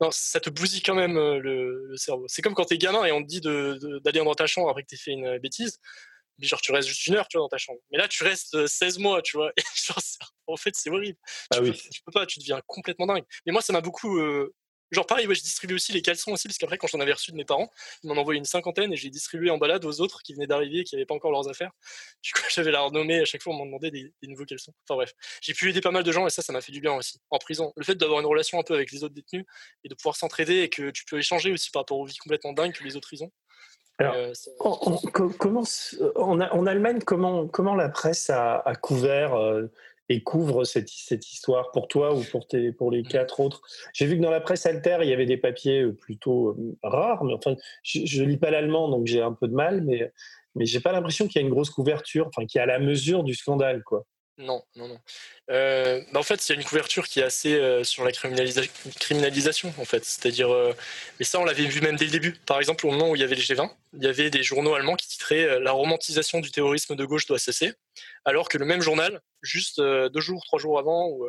[0.00, 2.26] non, ça te bousille quand même euh, le, cerveau.
[2.28, 4.88] C'est comme quand t'es gamin et on te dit d'aller dans ta chambre après que
[4.88, 5.78] t'aies fait une bêtise.
[6.38, 7.78] Mais genre, tu restes juste une heure, tu vois, dans ta chambre.
[7.90, 9.52] Mais là, tu restes 16 euh, mois, tu vois.
[9.56, 9.98] Et genre,
[10.48, 11.18] en fait, c'est horrible.
[11.50, 11.72] Ah tu, oui.
[11.72, 13.24] peux, tu peux pas, tu deviens complètement dingue.
[13.46, 14.54] Mais moi, ça m'a beaucoup euh,
[14.92, 17.32] Genre pareil, ouais, je distribué aussi les caleçons aussi, parce qu'après quand j'en avais reçu
[17.32, 17.70] de mes parents,
[18.02, 20.80] ils m'en envoyaient une cinquantaine et j'ai distribué en balade aux autres qui venaient d'arriver
[20.80, 21.72] et qui n'avaient pas encore leurs affaires.
[22.22, 24.72] Du coup, j'avais la renommée à chaque fois, on m'en demandait des, nouveaux caleçons.
[24.84, 26.80] Enfin bref, j'ai pu aider pas mal de gens et ça, ça m'a fait du
[26.80, 27.18] bien aussi.
[27.30, 29.44] En prison, le fait d'avoir une relation un peu avec les autres détenus
[29.84, 32.52] et de pouvoir s'entraider et que tu peux échanger aussi par rapport aux vies complètement
[32.52, 33.32] dingues que les autres ils ont.
[33.98, 34.98] Alors, euh, en,
[35.38, 35.64] comment,
[36.16, 39.72] en, Allemagne, comment, comment la presse a, couvert euh,
[40.08, 44.06] et couvre cette, cette, histoire pour toi ou pour, tes, pour les quatre autres J'ai
[44.06, 47.24] vu que dans la presse alter, il y avait des papiers euh, plutôt euh, rares,
[47.24, 50.12] mais enfin, je ne lis pas l'allemand, donc j'ai un peu de mal, mais,
[50.54, 52.78] mais j'ai pas l'impression qu'il y a une grosse couverture, enfin, qui est à la
[52.78, 54.06] mesure du scandale, quoi.
[54.38, 55.00] Non, non, non.
[55.50, 58.12] Euh, bah en fait, il y a une couverture qui est assez euh, sur la
[58.12, 60.04] criminalisation, en fait.
[60.04, 60.74] C'est-à-dire, euh,
[61.18, 62.32] mais ça, on l'avait vu même dès le début.
[62.44, 64.74] Par exemple, au moment où il y avait le G20, il y avait des journaux
[64.74, 67.72] allemands qui titraient La romantisation du terrorisme de gauche doit cesser,
[68.26, 71.26] alors que le même journal, juste deux jours, trois jours avant, ou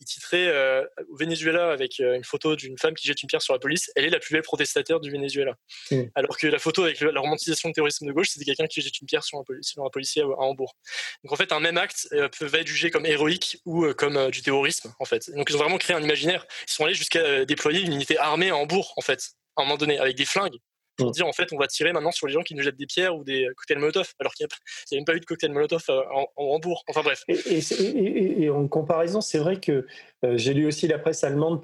[0.00, 3.42] il titrait euh, au Venezuela avec euh, une photo d'une femme qui jette une pierre
[3.42, 5.54] sur la police, elle est la plus belle protestataire du Venezuela.
[5.90, 6.04] Mm.
[6.14, 8.98] Alors que la photo avec la romantisation du terrorisme de gauche, c'était quelqu'un qui jette
[9.00, 10.74] une pierre sur un, sur un, policier à, Hambourg.
[11.22, 14.42] Donc en fait, un même acte euh, peut être jugé comme héroïque ou comme du
[14.42, 15.30] terrorisme, en fait.
[15.30, 16.46] Donc ils ont vraiment créé un imaginaire.
[16.66, 19.76] Ils sont allés jusqu'à déployer une unité armée à Hambourg, en fait, à un moment
[19.76, 20.58] donné, avec des flingues
[21.00, 21.12] pour mm.
[21.12, 23.16] dire en fait on va tirer maintenant sur les gens qui nous jettent des pierres
[23.16, 24.52] ou des cocktails Molotov alors qu'il n'y
[24.96, 28.68] a, même pas eu de cocktail Molotov euh, en, en Hambourg enfin bref et, en
[28.68, 29.86] comparaison c'est vrai que
[30.24, 31.60] euh, j'ai lu aussi la presse allemande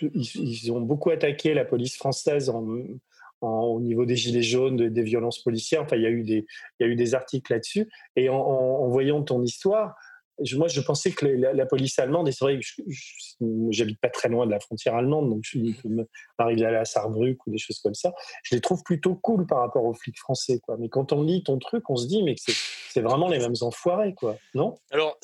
[0.00, 2.50] ils, ont beaucoup attaqué la police française
[3.40, 5.82] au niveau des gilets jaunes, des violences policières.
[5.82, 6.46] Enfin, il y a eu des,
[6.78, 7.90] il y a eu des articles là-dessus.
[8.16, 9.96] Et en, voyant ton histoire,
[10.56, 12.82] moi, je pensais que la, police allemande, et c'est vrai que
[13.70, 15.58] j'habite pas très loin de la frontière allemande, donc je
[16.38, 18.12] m'arrive d'aller à Saarbrück ou des choses comme ça,
[18.42, 20.60] je les trouve plutôt cool par rapport aux flics français.
[20.78, 24.14] Mais quand on lit ton truc, on se dit, mais c'est vraiment les mêmes enfoirés,
[24.14, 24.76] quoi, non?
[24.90, 25.18] Alors,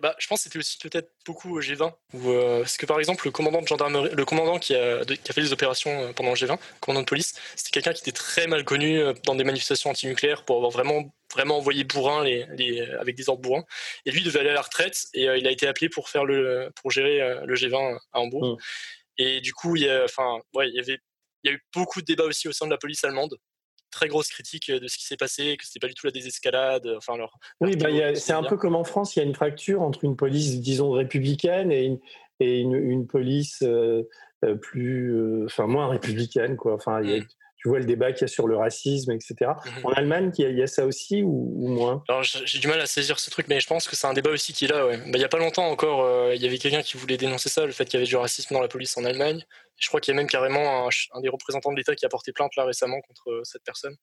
[0.00, 2.98] bah, je pense que c'était aussi peut-être beaucoup au G20, où, euh, parce que par
[2.98, 6.36] exemple, le commandant de gendarmerie, le commandant qui a, fait les opérations euh, pendant le
[6.36, 9.44] G20, le commandant de police, c'était quelqu'un qui était très mal connu euh, dans des
[9.44, 11.02] manifestations antinucléaires pour avoir vraiment
[11.36, 13.64] vraiment envoyé bourrin les, les, avec des ordres bourrins.
[14.04, 16.70] Et lui devait aller à la retraite et il a été appelé pour faire le
[16.80, 18.56] pour gérer le G20 à Hambourg.
[18.56, 18.56] Mmh.
[19.18, 20.98] Et du coup, il y a, enfin, ouais, il y avait
[21.42, 23.36] il y a eu beaucoup de débats aussi au sein de la police allemande
[23.96, 26.86] très grosse critique de ce qui s'est passé, que c'était pas du tout la désescalade.
[26.96, 29.82] Enfin, alors, oui, bah, c'est un peu comme en France, il y a une fracture
[29.82, 31.98] entre une police, disons, républicaine et une,
[32.40, 34.02] et une, police euh,
[34.44, 36.74] euh, plus, euh, enfin, moins républicaine, quoi.
[36.74, 37.26] Enfin, il y a, mmh
[37.66, 39.34] tu vois le débat qu'il y a sur le racisme, etc.
[39.40, 39.86] Mhm.
[39.86, 42.04] En Allemagne, il y, a, ça aussi ou, moins?
[42.08, 44.30] Alors j'ai du mal à saisir ce truc, mais je pense que c'est un débat
[44.30, 44.86] aussi qui est là.
[44.86, 44.98] Ouais.
[44.98, 47.48] Bah, il n'y a pas longtemps encore, euh, il y avait quelqu'un qui voulait dénoncer
[47.48, 49.44] ça, le fait qu'il y avait du racisme dans la police en Allemagne.
[49.78, 52.30] Je crois qu'il y a même carrément un, des représentants de l'État qui a porté
[52.32, 53.96] plainte là récemment contre euh, cette personne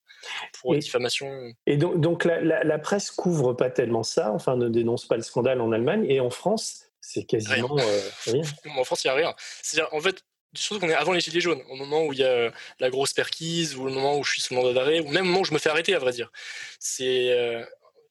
[0.59, 1.32] pour diffamation.
[1.66, 5.24] Et donc, donc la, la, presse couvre pas tellement ça, enfin ne dénonce pas le
[5.24, 7.86] scandale en Allemagne et en France, c'est quasiment rien.
[8.28, 8.41] Euh,
[8.78, 9.34] en France, il n'y a rien.
[9.61, 10.24] C'est-à-dire, en fait,
[10.54, 13.14] surtout qu'on est avant les gilets jaunes, au moment où il y a la grosse
[13.14, 15.45] perquise, ou le moment où je suis sous mandat d'arrêt, ou même au moment où
[15.45, 16.32] je me fais arrêter, à vrai dire.
[16.80, 17.64] C'est, euh,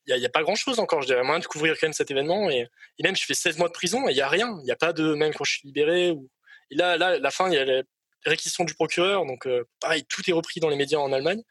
[0.07, 2.11] il n'y a, pas grand chose encore, je dirais, moyen de couvrir quand même cet
[2.11, 2.68] événement, et,
[3.03, 4.76] même je fais 16 mois de prison, et il n'y a rien, il n'y a
[4.76, 6.09] pas de, même quand je suis libéré,
[6.70, 7.82] et là, là, la fin, il y a la
[8.24, 11.43] réquisition du procureur, donc euh, pareil, tout est repris dans les médias en Allemagne.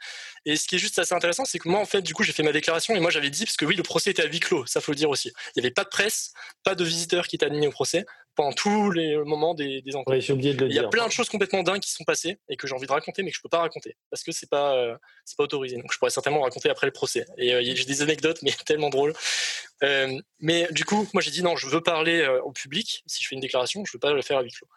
[0.46, 2.32] Et ce qui est juste assez intéressant, c'est que moi, en fait, du coup, j'ai
[2.32, 4.40] fait ma déclaration, et moi, j'avais dit, parce que oui, le procès était à huis
[4.40, 5.32] clos, ça faut le dire aussi.
[5.56, 6.34] Il n'y avait pas de presse,
[6.64, 8.06] pas de visiteurs qui étaient admis au procès
[8.36, 10.28] pendant tous les moments des, des enquêtes.
[10.30, 12.88] il y a plein de choses complètement dingues qui sont passées et que j'ai envie
[12.88, 15.44] de raconter, mais que je peux pas raconter parce que c'est pas euh, c'est pas
[15.44, 15.78] autorisé.
[15.78, 17.26] Donc je pourrais certainement raconter après le procès.
[17.38, 19.14] Et euh, j'ai des anecdotes, mais tellement drôles.
[19.84, 23.04] Euh, mais du coup, moi j'ai dit non, je veux parler au public.
[23.06, 24.68] Si je fais une déclaration, je veux pas le faire à huis clos.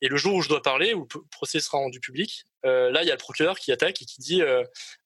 [0.00, 3.06] Et le jour où je dois parler, où le procès sera rendu public, là il
[3.06, 4.42] y a le procureur qui attaque et qui dit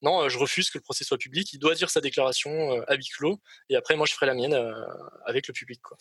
[0.02, 1.52] non, je refuse que le procès soit public.
[1.52, 4.54] Il doit dire sa déclaration à huis clos et après moi je ferai la mienne
[5.26, 5.80] avec le public.
[5.82, 5.96] Quoi.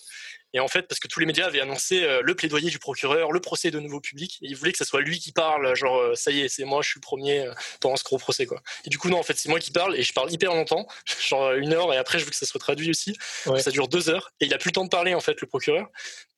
[0.56, 3.34] Et en fait, parce que tous les médias avaient annoncé euh, le plaidoyer du procureur,
[3.34, 5.98] le procès de nouveau public, et ils voulaient que ce soit lui qui parle, genre
[5.98, 8.46] euh, ça y est, c'est moi, je suis le premier euh, pendant ce gros procès
[8.46, 8.62] quoi.
[8.86, 10.88] Et du coup non, en fait c'est moi qui parle et je parle hyper longtemps,
[11.28, 13.18] genre une heure, et après je veux que ça soit traduit aussi.
[13.58, 15.48] Ça dure deux heures et il a plus le temps de parler en fait le
[15.48, 15.88] procureur.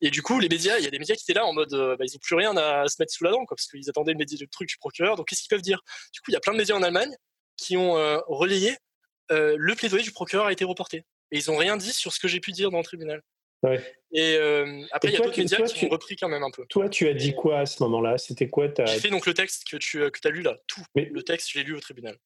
[0.01, 1.70] Et du coup les médias, il y a des médias qui étaient là en mode,
[1.72, 4.13] bah, ils ont plus rien à se mettre sous la dent quoi, parce qu'ils attendaient
[4.13, 5.07] le, média, le truc du procureur.
[5.16, 5.82] Donc qu'est-ce qu'ils peuvent dire?
[6.14, 7.16] Du coup il y a plein de médias en Allemagne
[7.55, 7.93] qui ont
[8.28, 8.76] relayé
[9.30, 11.05] le plaidoyer du procureur a été reporté.
[11.32, 13.22] Et ils ont rien dit sur ce que j'ai pu dire dans le tribunal.
[14.12, 16.66] Et euh, après, il y a d'autres médias qui ont repris quand même un peu.
[16.68, 18.18] Toi, tu as dit quoi à ce moment-là?
[18.18, 18.86] C'était quoi ta...
[18.86, 20.84] J'ai fait donc le texte que tu euh, que as lu là, tout.
[20.95, 21.10] Mais...
[21.12, 22.18] Le texte, je l'ai lu au tribunal.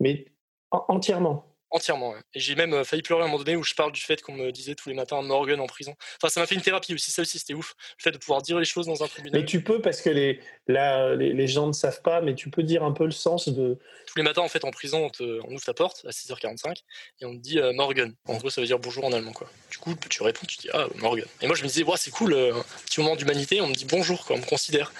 [0.00, 0.26] Mais
[0.70, 3.92] entièrement Entièrement, Et j'ai même euh, failli pleurer à un moment donné où je parle
[3.92, 5.94] du fait qu'on me disait tous les matins Morgan en prison.
[6.20, 7.74] Enfin, ça m'a fait une thérapie aussi, ça aussi c'était ouf.
[7.98, 9.40] Le fait de pouvoir dire les choses dans un tribunal.
[9.40, 12.62] Mais tu peux, parce que les, là, les, gens ne savent pas, mais tu peux
[12.62, 13.78] dire un peu le sens de.
[14.06, 16.82] Tous les matins, en fait, en prison, on, ouvre ta porte à 6h45
[17.22, 18.14] et on te dit euh, Morgan.
[18.26, 19.48] En gros, ça veut dire bonjour en allemand, quoi.
[19.70, 21.24] Du coup, tu réponds, tu dis Ah, Morgan.
[21.40, 23.74] Et moi, je me disais, ouais, c'est cool, euh, un petit moment d'humanité, on me
[23.74, 24.92] dit bonjour, quoi, on me considère.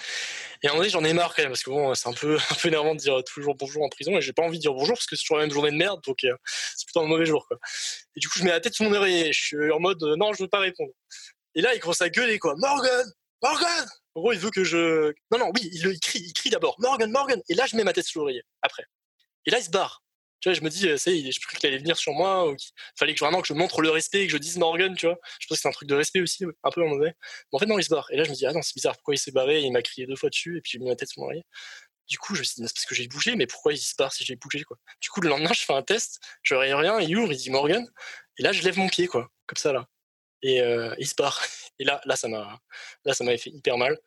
[0.62, 2.12] Et à un moment donné, j'en ai marre quand même, parce que bon, c'est un
[2.12, 4.62] peu, un peu énervant de dire toujours bonjour en prison, et j'ai pas envie de
[4.62, 6.34] dire bonjour, parce que c'est toujours la même journée de merde, donc euh,
[6.76, 7.58] c'est plutôt un mauvais jour, quoi.
[8.16, 10.16] Et du coup, je mets la tête sur mon oreiller, je suis en mode, euh,
[10.16, 10.92] non, je veux pas répondre.
[11.54, 12.54] Et là, il commence à gueuler, quoi.
[12.56, 13.06] Morgan!
[13.42, 13.86] Morgan!
[14.14, 15.12] En gros, il veut que je.
[15.30, 16.76] Non, non, oui, il, il crie, il crie d'abord.
[16.78, 17.40] Morgan, Morgan!
[17.48, 18.84] Et là, je mets ma tête sur l'oreiller, après.
[19.46, 20.02] Et là, il se barre
[20.44, 23.14] je me dis, euh, c'est, je croyais qu'il allait venir sur moi, ou qu'il fallait
[23.14, 25.18] que vraiment que je montre le respect, que je dise Morgan, tu vois.
[25.40, 27.14] Je pense que c'est un truc de respect aussi, un peu en mauvais.
[27.52, 28.08] Mais en fait, non, il se barre.
[28.10, 29.60] Et là, je me dis, ah non, c'est bizarre, pourquoi il s'est barré?
[29.60, 31.44] Il m'a crié deux fois dessus, et puis j'ai mis ma tête sur mon oreiller.
[32.08, 34.12] Du coup, je me suis c'est parce que j'ai bougé, mais pourquoi il se barre
[34.12, 34.76] si j'ai bougé, quoi?
[35.00, 37.50] Du coup, le lendemain, je fais un test, je rien, rien, il ouvre, il dit
[37.50, 37.86] Morgan,
[38.38, 39.86] et là, je lève mon pied, quoi, comme ça, là.
[40.42, 41.40] Et euh, il se barre.
[41.78, 42.60] Et là, là, ça m'a,
[43.04, 43.98] là, ça m'avait fait hyper mal.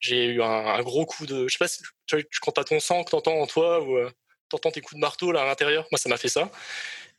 [0.00, 2.80] J'ai eu un, gros coup de, je sais pas si tu, tu comptes pas ton
[2.80, 3.96] sang que t'entends en toi ou.
[3.96, 4.10] Euh,
[4.52, 5.86] t'entends tes coups de marteau là à l'intérieur.
[5.90, 6.50] Moi, ça m'a fait ça.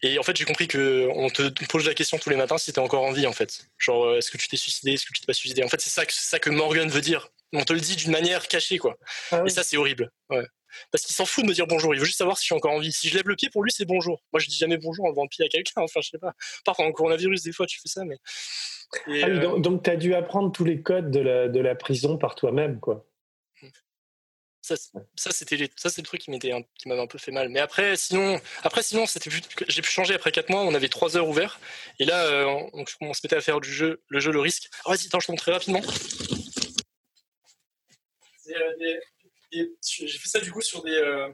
[0.01, 2.73] Et en fait, j'ai compris que on te pose la question tous les matins si
[2.73, 3.67] t'es encore en vie, en fait.
[3.77, 5.63] Genre, euh, est-ce que tu t'es suicidé, est-ce que tu t'es pas suicidé?
[5.63, 7.29] En fait, c'est ça, que, ça que Morgan veut dire.
[7.53, 8.97] On te le dit d'une manière cachée, quoi.
[9.31, 10.11] Ah et ça, c'est horrible.
[10.29, 10.45] Ouais.
[10.91, 11.93] Parce qu'il s'en fout de me dire bonjour.
[11.93, 12.91] Il veut juste savoir si je suis encore en vie.
[12.91, 14.21] Si je lève le pied, pour lui, c'est bonjour.
[14.33, 15.81] Moi, je dis jamais bonjour en levant le pied à quelqu'un.
[15.81, 16.33] Enfin, je sais pas.
[16.65, 18.17] Par contre, en coronavirus, des fois, tu fais ça, mais.
[18.95, 21.75] ah oui, euh, donc, tu as dû apprendre tous les codes de la, de la
[21.75, 23.05] prison par toi-même, quoi.
[24.63, 24.75] Ça,
[25.17, 27.49] ça c'était ça c'est le truc qui m'était qui m'avait un peu fait mal.
[27.49, 29.29] Mais après, sinon, après sinon, c'était
[29.67, 30.61] j'ai pu changer après 4 mois.
[30.61, 31.59] On avait 3 heures ouvertes
[31.99, 34.69] et là, euh, on, on, se mettait à faire du jeu, le jeu, le risque.
[34.85, 35.81] Oh, vas-y, attends, je te montre très rapidement.
[38.47, 38.99] Euh,
[39.51, 41.27] j'ai fait ça du coup sur des, euh,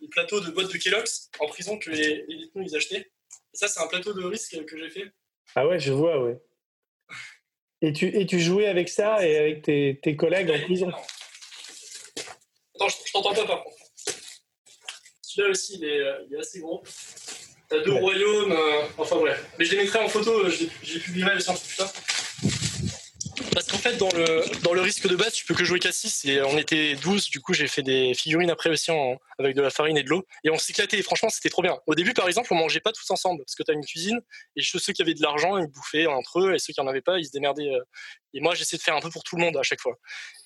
[0.00, 3.10] des, plateaux de boîtes de Kellogg's en prison que les, les détenus ils achetaient.
[3.52, 5.12] Et ça, c'est un plateau de risque que j'ai fait.
[5.56, 6.40] Ah ouais, je vois, ouais.
[7.80, 10.92] Et tu, et tu jouais avec ça et avec tes, tes collègues en prison?
[13.22, 13.76] T'entends pas par contre.
[15.22, 16.82] Celui-là aussi, il est, euh, il est assez gros.
[17.68, 19.46] T'as deux royaumes, euh, enfin bref.
[19.58, 21.92] Mais je les mettrai en photo, je les, publierai les plus tard.
[23.54, 25.92] Parce qu'en fait, dans le, dans le risque de base, tu peux que jouer qu'à
[25.92, 27.30] 6 et on était 12.
[27.30, 28.90] Du coup, j'ai fait des figurines après aussi
[29.38, 30.26] avec de la farine et de l'eau.
[30.44, 30.98] Et on s'éclatait.
[30.98, 31.78] Et franchement, c'était trop bien.
[31.86, 34.20] Au début, par exemple, on mangeait pas tous ensemble parce que tu as une cuisine
[34.56, 37.00] et ceux qui avaient de l'argent, ils bouffaient entre eux et ceux qui en avaient
[37.00, 37.70] pas, ils se démerdaient.
[38.34, 39.98] Et moi, j'essayais de faire un peu pour tout le monde à chaque fois.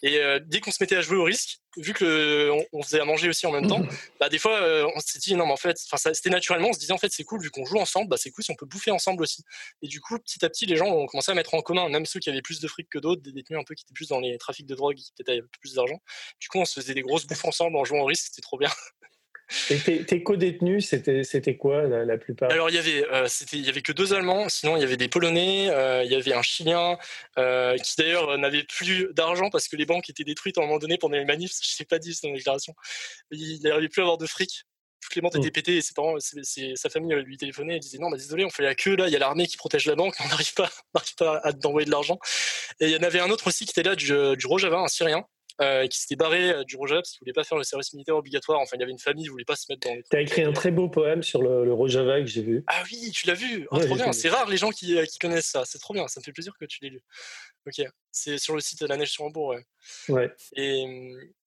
[0.03, 3.05] Et euh, dès qu'on se mettait à jouer au risque, vu que on, faisait à
[3.05, 3.81] manger aussi en même temps,
[4.21, 6.73] bah, des fois, euh, on s'est dit non, mais en fait, enfin, c'était naturellement, on
[6.73, 8.57] se disait en fait, c'est cool vu qu'on joue ensemble, bah, c'est cool si on
[8.57, 9.45] peut bouffer ensemble aussi.
[9.83, 12.07] Et du coup, petit à petit, les gens ont commencé à mettre en commun, même
[12.07, 14.09] ceux qui avaient plus de fric que d'autres, des détenus un peu qui étaient plus
[14.09, 16.01] dans les trafics de drogue, qui peut-être avaient plus d'argent.
[16.41, 18.59] Du coup, on se faisait des grosses bouffes ensemble en jouant au risque, c'était trop
[18.59, 18.71] bien.
[19.71, 22.51] Et tes, co-détenus, c'était quoi la, plupart?
[22.51, 24.97] Alors il y avait euh, il y avait que deux Allemands, sinon il y avait
[24.97, 26.99] des Polonais, euh, il y avait un Chilien
[27.39, 30.79] euh, qui d'ailleurs n'avait plus d'argent parce que les banques étaient détruites à un moment
[30.79, 31.53] donné pendant les manifs.
[31.63, 32.75] Je sais pas dit dans la déclaration.
[33.31, 34.65] Il n'arrivait plus à avoir de fric.
[35.01, 35.53] Toutes les banques étaient mmh.
[35.53, 38.65] pétées et ses parents, sa famille lui téléphonait et disait non, bah, désolé, on fait
[38.65, 40.71] la queue là, il y a l'armée qui protège la banque, on n'arrive pas,
[41.17, 42.19] pas à envoyer de l'argent.
[42.81, 44.89] Et il y en avait un autre aussi qui était là du, du Rojava, un
[44.89, 45.25] Syrien,
[45.63, 48.15] euh, qui s'était barré euh, du Rojava parce qu'il voulait pas faire le service militaire
[48.15, 48.61] obligatoire.
[48.61, 49.97] Enfin, il y avait une famille, il voulait pas se mettre dans.
[50.11, 52.63] Tu as écrit un très beau poème sur le, le Rojava que j'ai vu.
[52.67, 53.67] Ah oui, tu l'as vu.
[53.71, 54.13] Oh, trop bien.
[54.13, 55.65] C'est rare les gens qui, euh, qui connaissent ça.
[55.65, 56.07] C'est trop bien.
[56.09, 57.01] Ça me fait plaisir que tu l'aies lu.
[57.67, 59.49] Ok, c'est sur le site de la Neige sur Hambourg.
[59.49, 59.65] Ouais.
[60.11, 60.31] ouais.
[60.57, 60.85] Et,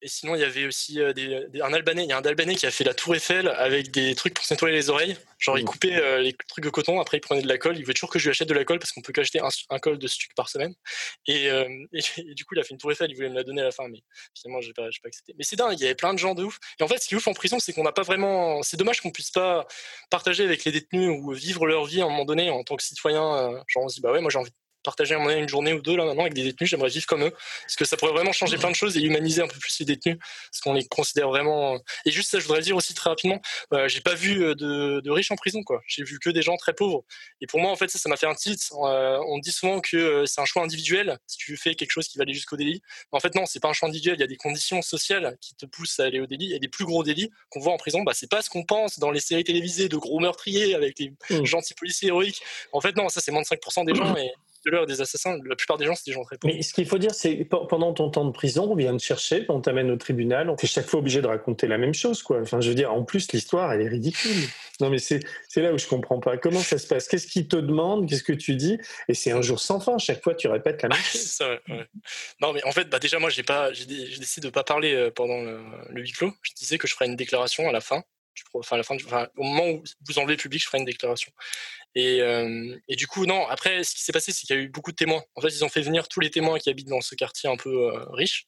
[0.02, 2.04] et, sinon, il y avait aussi des, un Albanais.
[2.04, 4.44] Il y a un Albanais qui a fait la Tour Eiffel avec des trucs pour
[4.50, 5.16] nettoyer les oreilles.
[5.38, 5.68] Genre, il mmh.
[5.68, 7.78] coupait les trucs de coton, après il prenait de la colle.
[7.78, 9.48] Il voulait toujours que je lui achète de la colle parce qu'on peut qu'acheter un,
[9.70, 10.74] un, col de stuc par semaine.
[11.28, 11.46] Et,
[11.94, 13.12] et, du coup, il a fait une Tour Eiffel.
[13.12, 13.99] Il voulait me la donner à la fin, mais
[14.36, 15.34] finalement, j'ai pas, pas accepté.
[15.38, 15.78] Mais c'est dingue.
[15.80, 16.60] Il y avait plein de gens de ouf.
[16.80, 18.62] Et en fait, ce qui est ouf en prison, c'est qu'on n'a pas vraiment.
[18.64, 19.68] C'est dommage qu'on puisse pas
[20.10, 22.84] partager avec les détenus ou vivre leur vie à un moment donné en tant que
[22.84, 23.52] citoyen.
[23.68, 24.52] Genre, on se dit, bah ouais, moi j'ai envie
[24.90, 27.32] partager un une journée ou deux là maintenant avec des détenus, j'aimerais vivre comme eux.
[27.62, 29.86] Parce que ça pourrait vraiment changer plein de choses et humaniser un peu plus les
[29.86, 30.18] détenus.
[30.20, 31.80] Parce qu'on les considère vraiment.
[32.06, 33.40] Et juste ça, je voudrais dire aussi très rapidement,
[33.74, 35.82] euh, j'ai pas vu euh, de, de, riches en prison, quoi.
[35.88, 37.04] J'ai vu que des gens très pauvres.
[37.42, 38.74] Et pour moi, en fait, ça, ça m'a fait un titre.
[38.84, 42.18] Euh, on dit souvent que c'est un choix individuel si tu fais quelque chose qui
[42.18, 42.82] va aller jusqu'au délit.
[43.12, 44.16] Mais en fait, non, c'est pas un choix individuel.
[44.18, 46.54] Il y a des conditions sociales qui te poussent à aller au délit.
[46.54, 48.98] Et les plus gros délits qu'on voit en prison, bah, c'est pas ce qu'on pense
[48.98, 51.46] dans les séries télévisées de gros meurtriers avec les mmh.
[51.46, 52.42] gentils policiers héroïques.
[52.72, 54.16] En fait, non, ça, c'est moins de 5% des gens.
[54.16, 54.32] Et,
[54.86, 56.54] des assassins, la plupart des gens, c'est des gens très pauvres.
[56.54, 59.46] Mais ce qu'il faut dire, c'est pendant ton temps de prison, on vient te chercher,
[59.50, 62.42] on t'amène au tribunal, on est chaque fois obligé de raconter la même chose, quoi.
[62.42, 64.48] Enfin, je veux dire, en plus, l'histoire, elle est ridicule.
[64.80, 65.22] Non, mais c'est
[65.58, 66.38] là où je comprends pas.
[66.38, 67.08] Comment ça se passe?
[67.08, 68.08] Qu'est-ce qu'ils te demandent?
[68.08, 68.78] Qu'est-ce que tu dis?
[69.08, 69.98] Et c'est un jour sans fin.
[69.98, 71.22] Chaque fois, tu répètes la même chose.
[71.22, 71.86] ça, ouais.
[72.42, 73.44] Non, mais en fait, bah, déjà, moi, j'ai
[73.86, 75.60] décidé de pas parler euh, pendant le,
[75.90, 76.34] le huis clos.
[76.44, 78.04] Je disais que je ferais une déclaration à la fin
[78.54, 78.96] enfin, la fin
[79.38, 81.32] au moment où vous enlevez le public, je ferai une déclaration.
[81.96, 84.62] Et, euh, et du coup, non, après, ce qui s'est passé, c'est qu'il y a
[84.62, 85.24] eu beaucoup de témoins.
[85.36, 87.58] En fait, ils ont fait venir tous les témoins qui habitent dans ce quartier un
[87.58, 88.48] peu euh, riche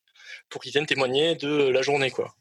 [0.50, 2.34] pour qu'ils viennent témoigner de la journée, quoi.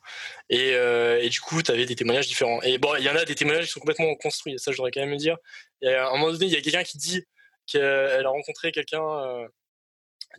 [0.49, 2.61] Et, euh, et du coup, tu avais des témoignages différents.
[2.63, 4.91] Et bon, il y en a des témoignages qui sont complètement construits, ça, je voudrais
[4.91, 5.37] quand même le dire.
[5.83, 7.25] Et à un moment donné, il y a quelqu'un qui dit
[7.67, 9.49] qu'elle a rencontré quelqu'un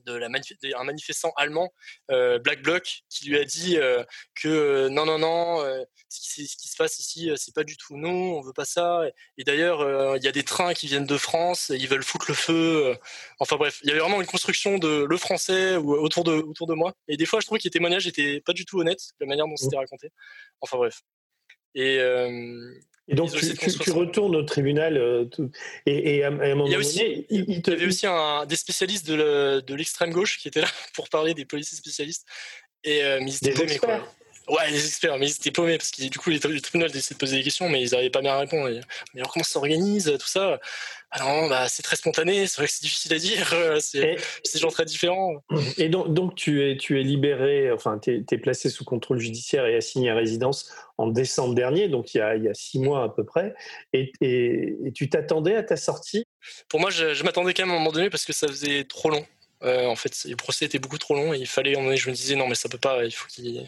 [0.05, 1.73] de la un manifestant allemand,
[2.09, 4.03] euh, Black Bloc, qui lui a dit euh,
[4.35, 5.63] que euh, non, non, non,
[6.09, 8.65] ce qui, ce, qui, se passe ici, c'est pas du tout non, on veut pas
[8.65, 9.03] ça.
[9.37, 12.33] Et, d'ailleurs, il y a des trains qui viennent de France, ils veulent foutre le
[12.33, 12.97] feu.
[13.39, 16.73] enfin bref, il y avait vraiment une construction de le français autour de, autour de
[16.73, 16.93] moi.
[17.07, 19.47] Et des fois, je trouvais que les témoignages étaient pas du tout honnêtes, la manière
[19.47, 20.09] dont c'était raconté.
[20.61, 21.01] Enfin bref.
[21.75, 21.99] Et,
[23.07, 25.25] et donc, tu, retournes au tribunal euh,
[25.85, 29.73] et, à, un moment il y, aussi, il, y avait aussi un, des spécialistes de
[29.75, 32.25] l'extrême gauche qui étaient là pour parler des policiers spécialistes.
[32.83, 34.07] Et euh, mais des experts.
[34.47, 37.19] Ouais, les experts, mais ils étaient paumés parce que du coup, les, tribunaux essayaient de
[37.19, 38.69] poser des questions, mais ils n'arrivaient pas bien à répondre.
[39.13, 40.59] mais alors, comment ça s'organise, tout ça?
[41.11, 44.15] Alors, bah, c'est très spontané, c'est vrai que c'est difficile à dire, c'est
[44.53, 45.43] des gens très différents.
[45.77, 49.65] Et donc, donc, tu, es, tu es libéré, enfin, tu es, placé sous contrôle judiciaire
[49.65, 52.79] et assigné à résidence en décembre dernier, donc il y a, il y a six
[52.79, 53.53] mois à peu près,
[53.93, 56.25] et, et, et tu t'attendais à ta sortie?
[56.69, 58.85] Pour moi, je, je m'attendais quand même à un moment donné parce que ça faisait
[58.85, 59.25] trop long.
[59.63, 61.75] Euh, en fait, le procès était beaucoup trop long et il fallait.
[61.95, 63.05] Je me disais non, mais ça peut pas.
[63.05, 63.65] Il faut qu'il.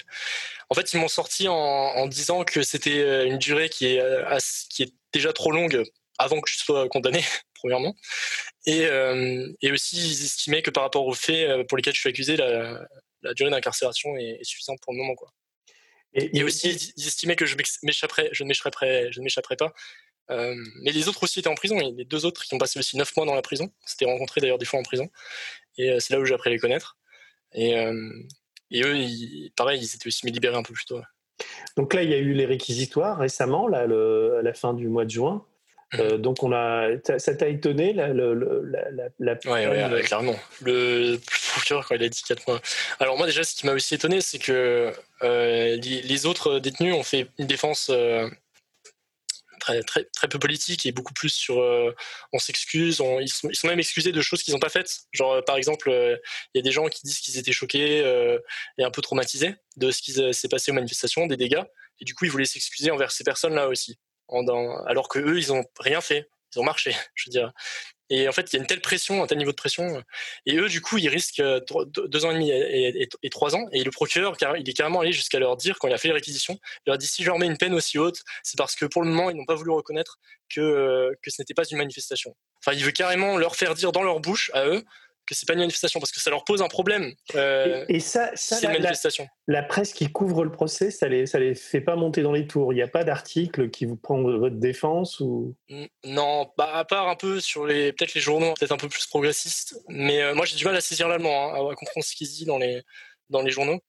[0.74, 4.38] En fait, ils m'ont sorti en, disant que c'était euh, une durée qui est euh,
[4.72, 5.84] qui est déjà trop longue
[6.18, 7.96] avant que je sois condamné, premièrement,
[8.66, 8.88] et,
[9.62, 12.88] et aussi ils estimaient que par rapport aux faits pour lesquels je suis accusé, la,
[13.36, 15.30] durée d'incarcération est, suffisante pour le moment, quoi.
[16.16, 19.74] Et, aussi, ils estimaient que je m'échapperais, je ne m'échapperais, pas
[20.32, 21.78] euh, mais les autres aussi étaient en prison.
[21.80, 23.72] Il y a les deux autres qui ont passé aussi 9 mois dans la prison.
[23.86, 25.10] C'était rencontré d'ailleurs des fois en prison.
[25.78, 26.98] Et euh, c'est là où j'ai appris à les connaître.
[27.54, 28.10] Et, euh,
[28.74, 31.00] et eux, pareil, ils étaient aussi libérés un peu plus tôt.
[31.78, 34.88] Donc là, il y a eu les réquisitoires récemment, là, le, à la fin du
[34.88, 35.46] mois de juin.
[36.00, 36.88] Euh, donc on a,
[37.20, 40.36] ça t'a étonné la, la, la, la ouais, ouais, clairement.
[40.62, 41.20] Le
[41.52, 42.60] procureur quand il a dit 4 mois.
[43.00, 47.04] Alors moi déjà, ce qui m'a aussi étonné, c'est que euh, les, autres détenus ont
[47.04, 48.28] fait une défense euh,
[49.64, 51.58] très, peu politique et beaucoup plus sur
[52.32, 55.02] on s'excuse, ils, sont, même excusés de choses qu'ils n'ont pas faites.
[55.12, 58.00] Genre par exemple, il y a des gens qui disent qu'ils étaient choqués
[58.78, 61.64] et un peu traumatisés de ce qui s'est passé aux manifestations, des dégâts,
[62.00, 63.98] et du coup ils voulaient s'excuser envers ces personnes-là aussi
[64.86, 67.52] alors que eux, ils ont rien fait, ils ont marché, je veux dire.
[68.14, 70.04] Et en fait, il y a une telle pression, un tel niveau de pression,
[70.46, 73.66] et eux, du coup, ils risquent euh, deux ans et demi et, trois ans.
[73.72, 76.14] Et le procureur, il est carrément allé jusqu'à leur dire, quand il a fait les
[76.14, 78.76] réquisitions, il leur a dit si je leur mets une peine aussi haute, c'est parce
[78.76, 80.20] que pour le moment, ils n'ont pas voulu reconnaître
[80.54, 82.36] que, euh, que ce n'était pas une manifestation.
[82.64, 84.84] Enfin, il veut carrément leur faire dire dans leur bouche à eux
[85.26, 87.14] que c'est pas une manifestation parce que ça leur pose un problème.
[87.36, 88.60] Euh, et, ça, ça
[89.48, 92.48] la, presse qui couvre le procès, ça les, ça les fait pas monter dans les
[92.48, 92.74] tours.
[92.74, 95.56] Il n'y a pas d'article qui vous prend votre défense ou?
[96.04, 99.06] Non, bah, à part un peu sur les peut-être les journaux, peut-être un peu plus
[99.08, 99.78] progressistes.
[99.88, 102.46] Mais euh, moi, j'ai du mal à saisir l'allemand, hein, à comprendre ce qu'ils disent
[102.46, 102.82] dans les
[103.30, 103.80] dans les journaux.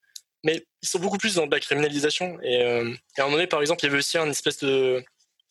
[0.45, 2.39] Mais ils sont beaucoup plus dans de la criminalisation.
[2.43, 4.59] Et, euh, et à un moment donné, par exemple, il y avait aussi une espèce
[4.59, 5.03] de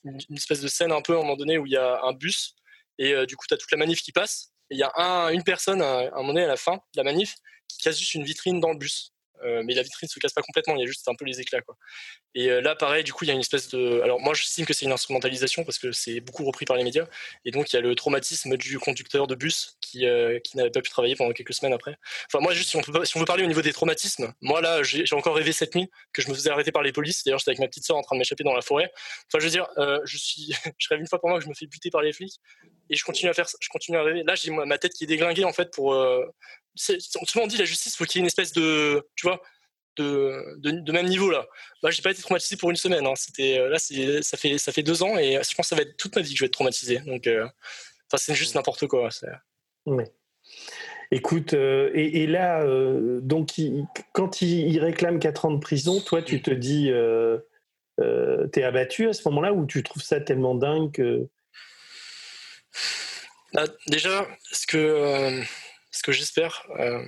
[0.06, 2.12] une espèce de scène un peu à un moment donné où il y a un
[2.12, 2.56] bus
[3.00, 5.44] et du coup, tu as toute la manif qui passe il y a un, une
[5.44, 7.36] personne à, un moment donné à la fin de la manif
[7.68, 9.14] qui casse juste une vitrine dans le bus.
[9.44, 11.42] Euh, mais la vitrine se casse pas complètement, il y a juste un peu les
[11.42, 11.76] éclats quoi.
[12.34, 14.66] Et euh, là pareil, du coup il y a une espèce de, alors moi j'estime
[14.66, 17.08] que c'est une instrumentalisation parce que c'est beaucoup repris par les médias,
[17.44, 20.82] et donc il y a le traumatisme du conducteur de bus qui euh, n'avait pas
[20.82, 21.98] pu travailler pendant quelques semaines après.
[22.28, 24.82] Enfin moi juste si on, peut, si veut parler au niveau des traumatismes, moi là
[24.84, 27.24] j'ai encore rêvé cette nuit que je me faisais arrêter par les polices.
[27.26, 28.92] D'ailleurs j'étais avec ma petite soeur en train de m'échapper dans la forêt.
[29.28, 29.68] Enfin je veux dire,
[30.06, 32.14] je suis, je rêve une fois par mois que je me fais buter par les
[32.14, 32.40] flics
[32.94, 34.24] et je continue à faire, je continue à rêver.
[34.24, 35.96] Là j'ai ma tête qui est déglinguée en fait pour
[36.76, 39.42] souvent on dit la justice faut qu'il y ait une espèce de tu vois
[39.98, 41.46] de, de, même niveau là.
[41.82, 43.06] Moi, j'ai pas été traumatisé pour une semaine.
[43.06, 43.14] Hein.
[43.16, 45.84] C'était euh, là, ça fait ça fait deux ans et je pense que ça va
[45.84, 47.00] être toute ma vie que je vais être traumatisé.
[47.00, 47.48] Donc, euh,
[48.16, 49.10] c'est juste n'importe quoi.
[51.12, 52.64] Écoute, euh, et, là,
[53.22, 53.52] donc,
[54.14, 56.92] quand il, réclame 4 ans de prison, toi, tu te dis,
[58.52, 61.28] t'es abattu à ce moment-là ou tu trouves ça tellement dingue que.
[63.54, 65.44] Bah, déjà, ce que
[65.94, 67.06] ce que j'espère, euh,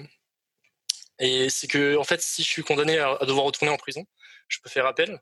[1.20, 4.06] et c'est que en fait, si je suis condamné à, devoir retourner en prison,
[4.48, 5.20] je peux faire appel.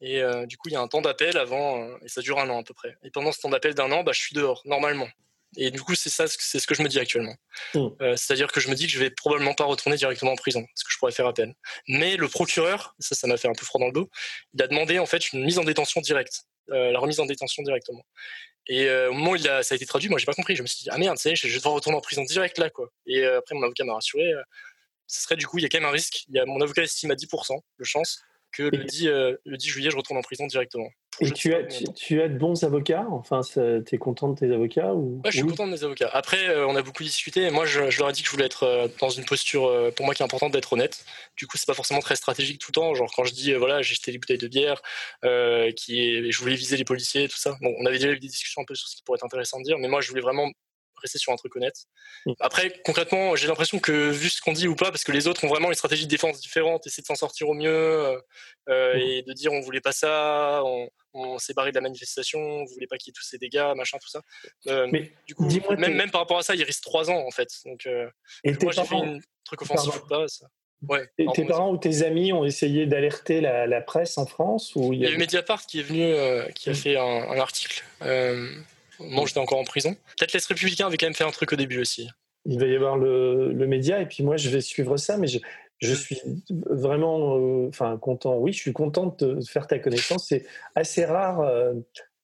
[0.00, 2.38] Et euh, du coup, il y a un temps d'appel avant, euh, et ça dure
[2.38, 2.96] un an à peu près.
[3.02, 5.08] Et pendant ce temps d'appel d'un an, bah, je suis dehors normalement.
[5.56, 7.34] Et du coup, c'est ça, c'est ce que je me dis actuellement.
[7.74, 8.16] Mmh.
[8.16, 10.82] C'est-à-dire que je me dis que je vais probablement pas retourner directement en prison, parce
[10.82, 11.54] que je pourrais faire appel.
[11.86, 14.10] Mais le procureur, ça, ça m'a fait un peu froid dans le dos,
[14.52, 18.04] il a demandé en fait une mise en détention directe, la remise en détention directement.
[18.66, 20.56] Et euh, au moment où il a, ça a été traduit, moi j'ai pas compris.
[20.56, 22.90] Je me suis dit ah merde, je vais devoir retourner en prison direct là quoi.
[23.06, 24.32] Et euh, après mon avocat m'a rassuré.
[24.32, 24.42] Euh,
[25.06, 26.24] ce serait du coup il y a quand même un risque.
[26.28, 29.68] Il y a mon avocat estime à 10% de chance que le 10, le 10
[29.68, 30.88] juillet je retourne en prison directement.
[31.20, 31.62] Et tu as,
[31.94, 33.06] tu, as de bons avocats?
[33.10, 35.20] Enfin, tu es content de tes avocats ou...
[35.24, 36.10] Ouais, je suis content de mes avocats.
[36.12, 37.50] Après, euh, on a beaucoup discuté.
[37.50, 40.06] Moi, je, leur ai dit que je voulais être euh, dans une posture, euh, pour
[40.06, 41.04] moi, qui est importante d'être honnête.
[41.36, 42.94] Du coup, c'est pas forcément très stratégique tout le temps.
[42.94, 44.82] Genre, quand je dis, voilà, j'ai jeté des bouteilles de bière,
[45.76, 47.56] qui est, je voulais viser les policiers, tout ça.
[47.60, 49.58] Bon, on avait déjà eu des discussions un peu sur ce qui pourrait être intéressant
[49.58, 50.50] de dire, mais moi, je voulais vraiment
[51.00, 51.84] rester sur un truc honnête.
[52.26, 52.32] Mm.
[52.40, 55.44] Après, concrètement, j'ai l'impression que vu ce qu'on dit ou pas, parce que les autres
[55.44, 58.18] ont vraiment une stratégie de défense différente, essayer de s'en sortir au mieux euh,
[58.68, 58.98] euh, mm.
[58.98, 62.88] et de dire on voulait pas ça, on, s'est barré de la manifestation, on voulait
[62.88, 64.20] pas qu'il y ait tous ces dégâts, machin, tout ça.
[64.66, 67.30] Euh, Mais du coup, même, même par rapport à ça, il risque trois ans en
[67.30, 67.48] fait.
[67.64, 70.26] Donc, moi, j'ai fait un truc offensif ou pas.
[70.26, 70.46] Ça.
[70.88, 74.92] Ouais, et tes parents ou tes amis ont essayé d'alerter la, presse en France ou
[74.92, 76.12] il y a, eu Mediapart qui est venu,
[76.54, 76.76] qui a mm.
[76.76, 77.84] fait un, un article
[79.00, 79.96] moi, j'étais encore en prison.
[80.18, 82.08] Peut-être les Républicains avaient quand même fait un truc au début aussi.
[82.46, 85.38] Il va y avoir le, média, et puis moi, je vais suivre ça, mais je,
[85.78, 88.36] je suis vraiment euh, enfin, content.
[88.36, 90.26] Oui, je suis content de faire ta connaissance.
[90.28, 91.72] C'est assez rare euh,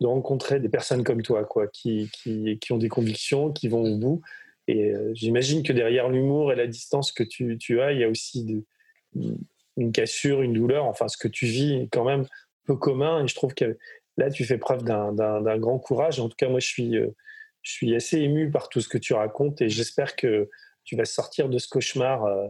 [0.01, 3.83] de rencontrer des personnes comme toi, quoi, qui, qui, qui ont des convictions, qui vont
[3.83, 4.23] au bout.
[4.69, 8.05] Et euh, j'imagine que derrière l'humour et la distance que tu, tu as, il y
[8.05, 8.65] a aussi de,
[9.77, 10.85] une cassure, une douleur.
[10.85, 12.27] Enfin, ce que tu vis est quand même
[12.67, 13.25] peu commun.
[13.25, 13.79] Et je trouve que
[14.17, 16.21] là, tu fais preuve d'un grand courage.
[16.21, 17.09] En tout cas, moi, je suis, euh,
[17.63, 20.51] je suis assez ému par tout ce que tu racontes et j'espère que
[20.85, 22.49] tu vas sortir de ce cauchemar euh,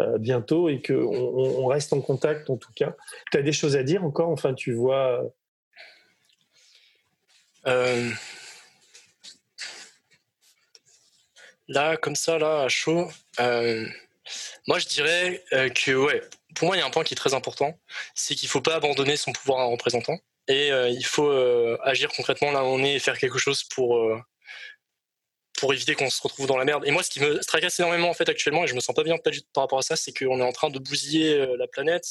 [0.00, 2.96] euh, bientôt et qu'on on reste en contact en tout cas.
[3.30, 4.30] Tu as des choses à dire encore?
[4.30, 5.22] Enfin, tu vois.
[11.68, 13.08] Là, comme ça, là, à chaud,
[13.38, 16.22] moi, je dirais que, ouais,
[16.54, 17.78] pour moi, il y a un point qui est très important,
[18.14, 21.28] c'est qu'il ne faut pas abandonner son pouvoir à un représentant et euh, il faut
[21.28, 24.18] euh, agir concrètement là où on est et faire quelque chose pour euh,
[25.58, 26.84] pour éviter qu'on se retrouve dans la merde.
[26.86, 29.04] Et moi, ce qui me tracasse énormément en fait actuellement, et je me sens pas
[29.04, 29.16] bien
[29.54, 32.04] par rapport à ça, c'est qu'on est en train de bousiller la planète,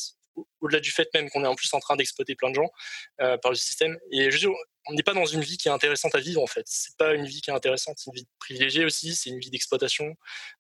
[0.62, 2.70] au-delà du fait même qu'on est en plus en train d'exploiter plein de gens
[3.18, 3.98] par le système.
[4.12, 4.48] Et je
[4.88, 6.64] on n'est pas dans une vie qui est intéressante à vivre en fait.
[6.66, 9.50] C'est pas une vie qui est intéressante, c'est une vie privilégiée aussi, c'est une vie
[9.50, 10.16] d'exploitation.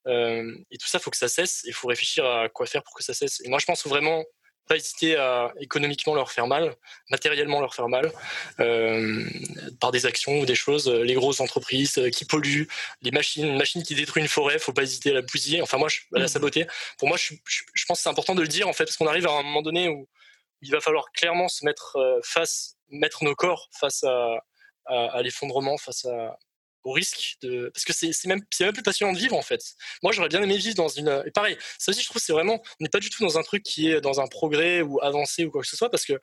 [0.07, 1.61] Et tout ça, faut que ça cesse.
[1.65, 3.39] Il faut réfléchir à quoi faire pour que ça cesse.
[3.45, 4.26] Et moi, je pense vraiment
[4.68, 6.76] pas hésiter à économiquement leur faire mal,
[7.09, 8.12] matériellement leur faire mal,
[8.59, 9.26] euh,
[9.80, 10.88] par des actions ou des choses.
[10.89, 12.68] Les grosses entreprises qui polluent,
[13.01, 15.62] les machines, une machine qui détruit une forêt, faut pas hésiter à la bousiller.
[15.62, 16.28] Enfin moi, je, à la mmh.
[16.28, 16.68] saboter.
[16.97, 19.07] Pour moi, je, je pense que c'est important de le dire en fait, parce qu'on
[19.07, 20.07] arrive à un moment donné où
[20.62, 24.43] il va falloir clairement se mettre face, mettre nos corps face à,
[24.86, 26.38] à l'effondrement, face à,
[26.84, 29.61] au risque de parce que c'est même c'est même plus passionnant de vivre en fait.
[30.03, 32.61] Moi j'aurais bien aimé vivre dans une et pareil ça aussi je trouve c'est vraiment
[32.79, 35.45] on n'est pas du tout dans un truc qui est dans un progrès ou avancé
[35.45, 36.13] ou quoi que ce soit parce que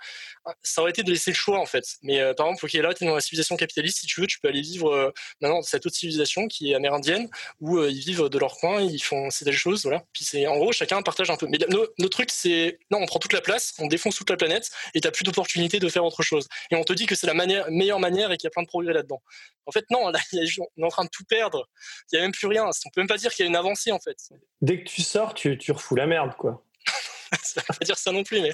[0.45, 1.85] ah, ça aurait été de laisser le choix en fait.
[2.03, 4.27] Mais euh, par exemple ok là tu es dans la civilisation capitaliste si tu veux
[4.27, 7.29] tu peux aller vivre euh, maintenant cette autre civilisation qui est amérindienne
[7.61, 10.47] où euh, ils vivent de leur coin ils font c'est des choses voilà puis c'est
[10.47, 11.47] en gros chacun partage un peu.
[11.49, 14.37] Mais nos, nos trucs c'est non on prend toute la place on défonce toute la
[14.37, 17.27] planète et t'as plus d'opportunité de faire autre chose et on te dit que c'est
[17.27, 19.23] la manière meilleure manière et qu'il y a plein de progrès là-dedans.
[19.67, 20.47] En fait non là y a
[20.77, 21.69] on est en train de tout perdre.
[22.13, 22.65] Il n'y a même plus rien.
[22.65, 24.17] On peut même pas dire qu'il y a une avancée en fait.
[24.61, 26.65] Dès que tu sors, tu, tu refous la merde, quoi.
[27.43, 28.53] ça va pas dire ça non plus, mais.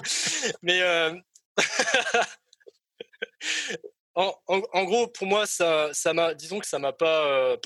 [0.61, 1.13] mais euh,
[4.15, 7.57] en, gros, pour moi, ça, ça m'a, disons que ça m'a pas, euh,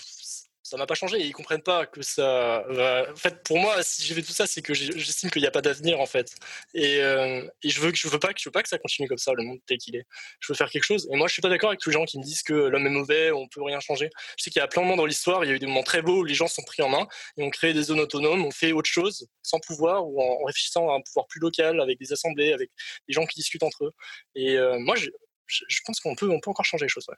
[0.69, 1.19] ça m'a pas changé.
[1.19, 2.63] Ils comprennent pas que ça.
[3.11, 5.51] en fait, pour moi, si j'ai fait tout ça, c'est que j'estime qu'il n'y a
[5.51, 6.35] pas d'avenir en fait.
[6.75, 8.77] Et, euh, et, je veux que je veux pas que je veux pas que ça
[8.77, 10.05] continue comme ça, le monde tel qu'il est.
[10.39, 11.07] Je veux faire quelque chose.
[11.11, 12.85] Et moi, je suis pas d'accord avec tous les gens qui me disent que l'homme
[12.85, 14.11] est mauvais, on peut rien changer.
[14.37, 15.65] Je sais qu'il y a plein de moments dans l'histoire, il y a eu des
[15.65, 17.07] moments très beaux où les gens sont pris en main
[17.37, 20.89] et ont créé des zones autonomes, ont fait autre chose sans pouvoir ou en, réfléchissant
[20.91, 22.69] à un pouvoir plus local avec des assemblées, avec
[23.07, 23.91] des gens qui discutent entre eux.
[24.35, 25.09] Et euh, moi, je,
[25.47, 27.05] je, pense qu'on peut on peut encore changer les choses.
[27.09, 27.15] Ouais.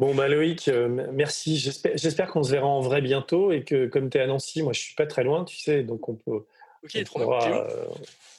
[0.00, 1.58] Bon, bah Loïc, euh, merci.
[1.58, 4.72] J'espère qu'on se verra en vrai bientôt et que comme tu es à Nancy, moi
[4.72, 6.46] je suis pas très loin, tu sais, donc on peut.
[6.82, 7.54] Ok, trop bien.
[7.54, 7.84] Euh,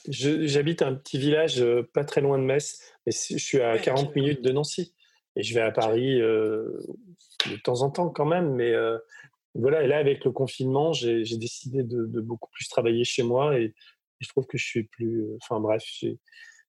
[0.08, 4.16] j'habite un petit village euh, pas très loin de Metz, mais je suis à 40
[4.16, 4.96] minutes de Nancy.
[5.36, 6.82] Et je vais à Paris de
[7.64, 8.74] temps en temps quand même, mais
[9.54, 9.84] voilà.
[9.84, 13.74] Et là, avec le confinement, j'ai décidé de, beaucoup plus travailler chez moi et, et,
[14.20, 15.28] je trouve que je suis plus.
[15.40, 16.18] Enfin bref, j'ai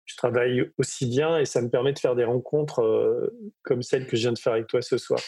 [0.05, 4.07] je travaille aussi bien et ça me permet de faire des rencontres euh, comme celle
[4.07, 5.21] que je viens de faire avec toi ce soir.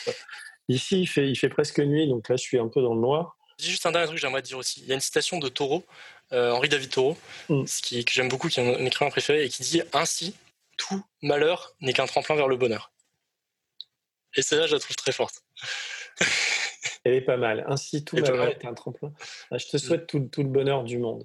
[0.68, 3.00] Ici, il fait, il fait presque nuit, donc là, je suis un peu dans le
[3.00, 3.36] noir.
[3.58, 4.80] J'ai juste un dernier truc que j'aimerais dire aussi.
[4.80, 5.84] Il y a une citation de Thoreau,
[6.32, 7.16] euh, Henri David Thoreau,
[7.48, 7.66] mm.
[7.66, 10.34] ce qui, que j'aime beaucoup, qui est mon écrivain préféré, et qui dit Ainsi,
[10.76, 12.90] tout malheur n'est qu'un tremplin vers le bonheur.
[14.36, 15.44] Et celle-là, je la trouve très forte.
[17.04, 17.64] Elle est pas mal.
[17.68, 19.12] Ainsi, tout malheur est un tremplin.
[19.50, 21.24] Ah, je te souhaite tout, tout le bonheur du monde.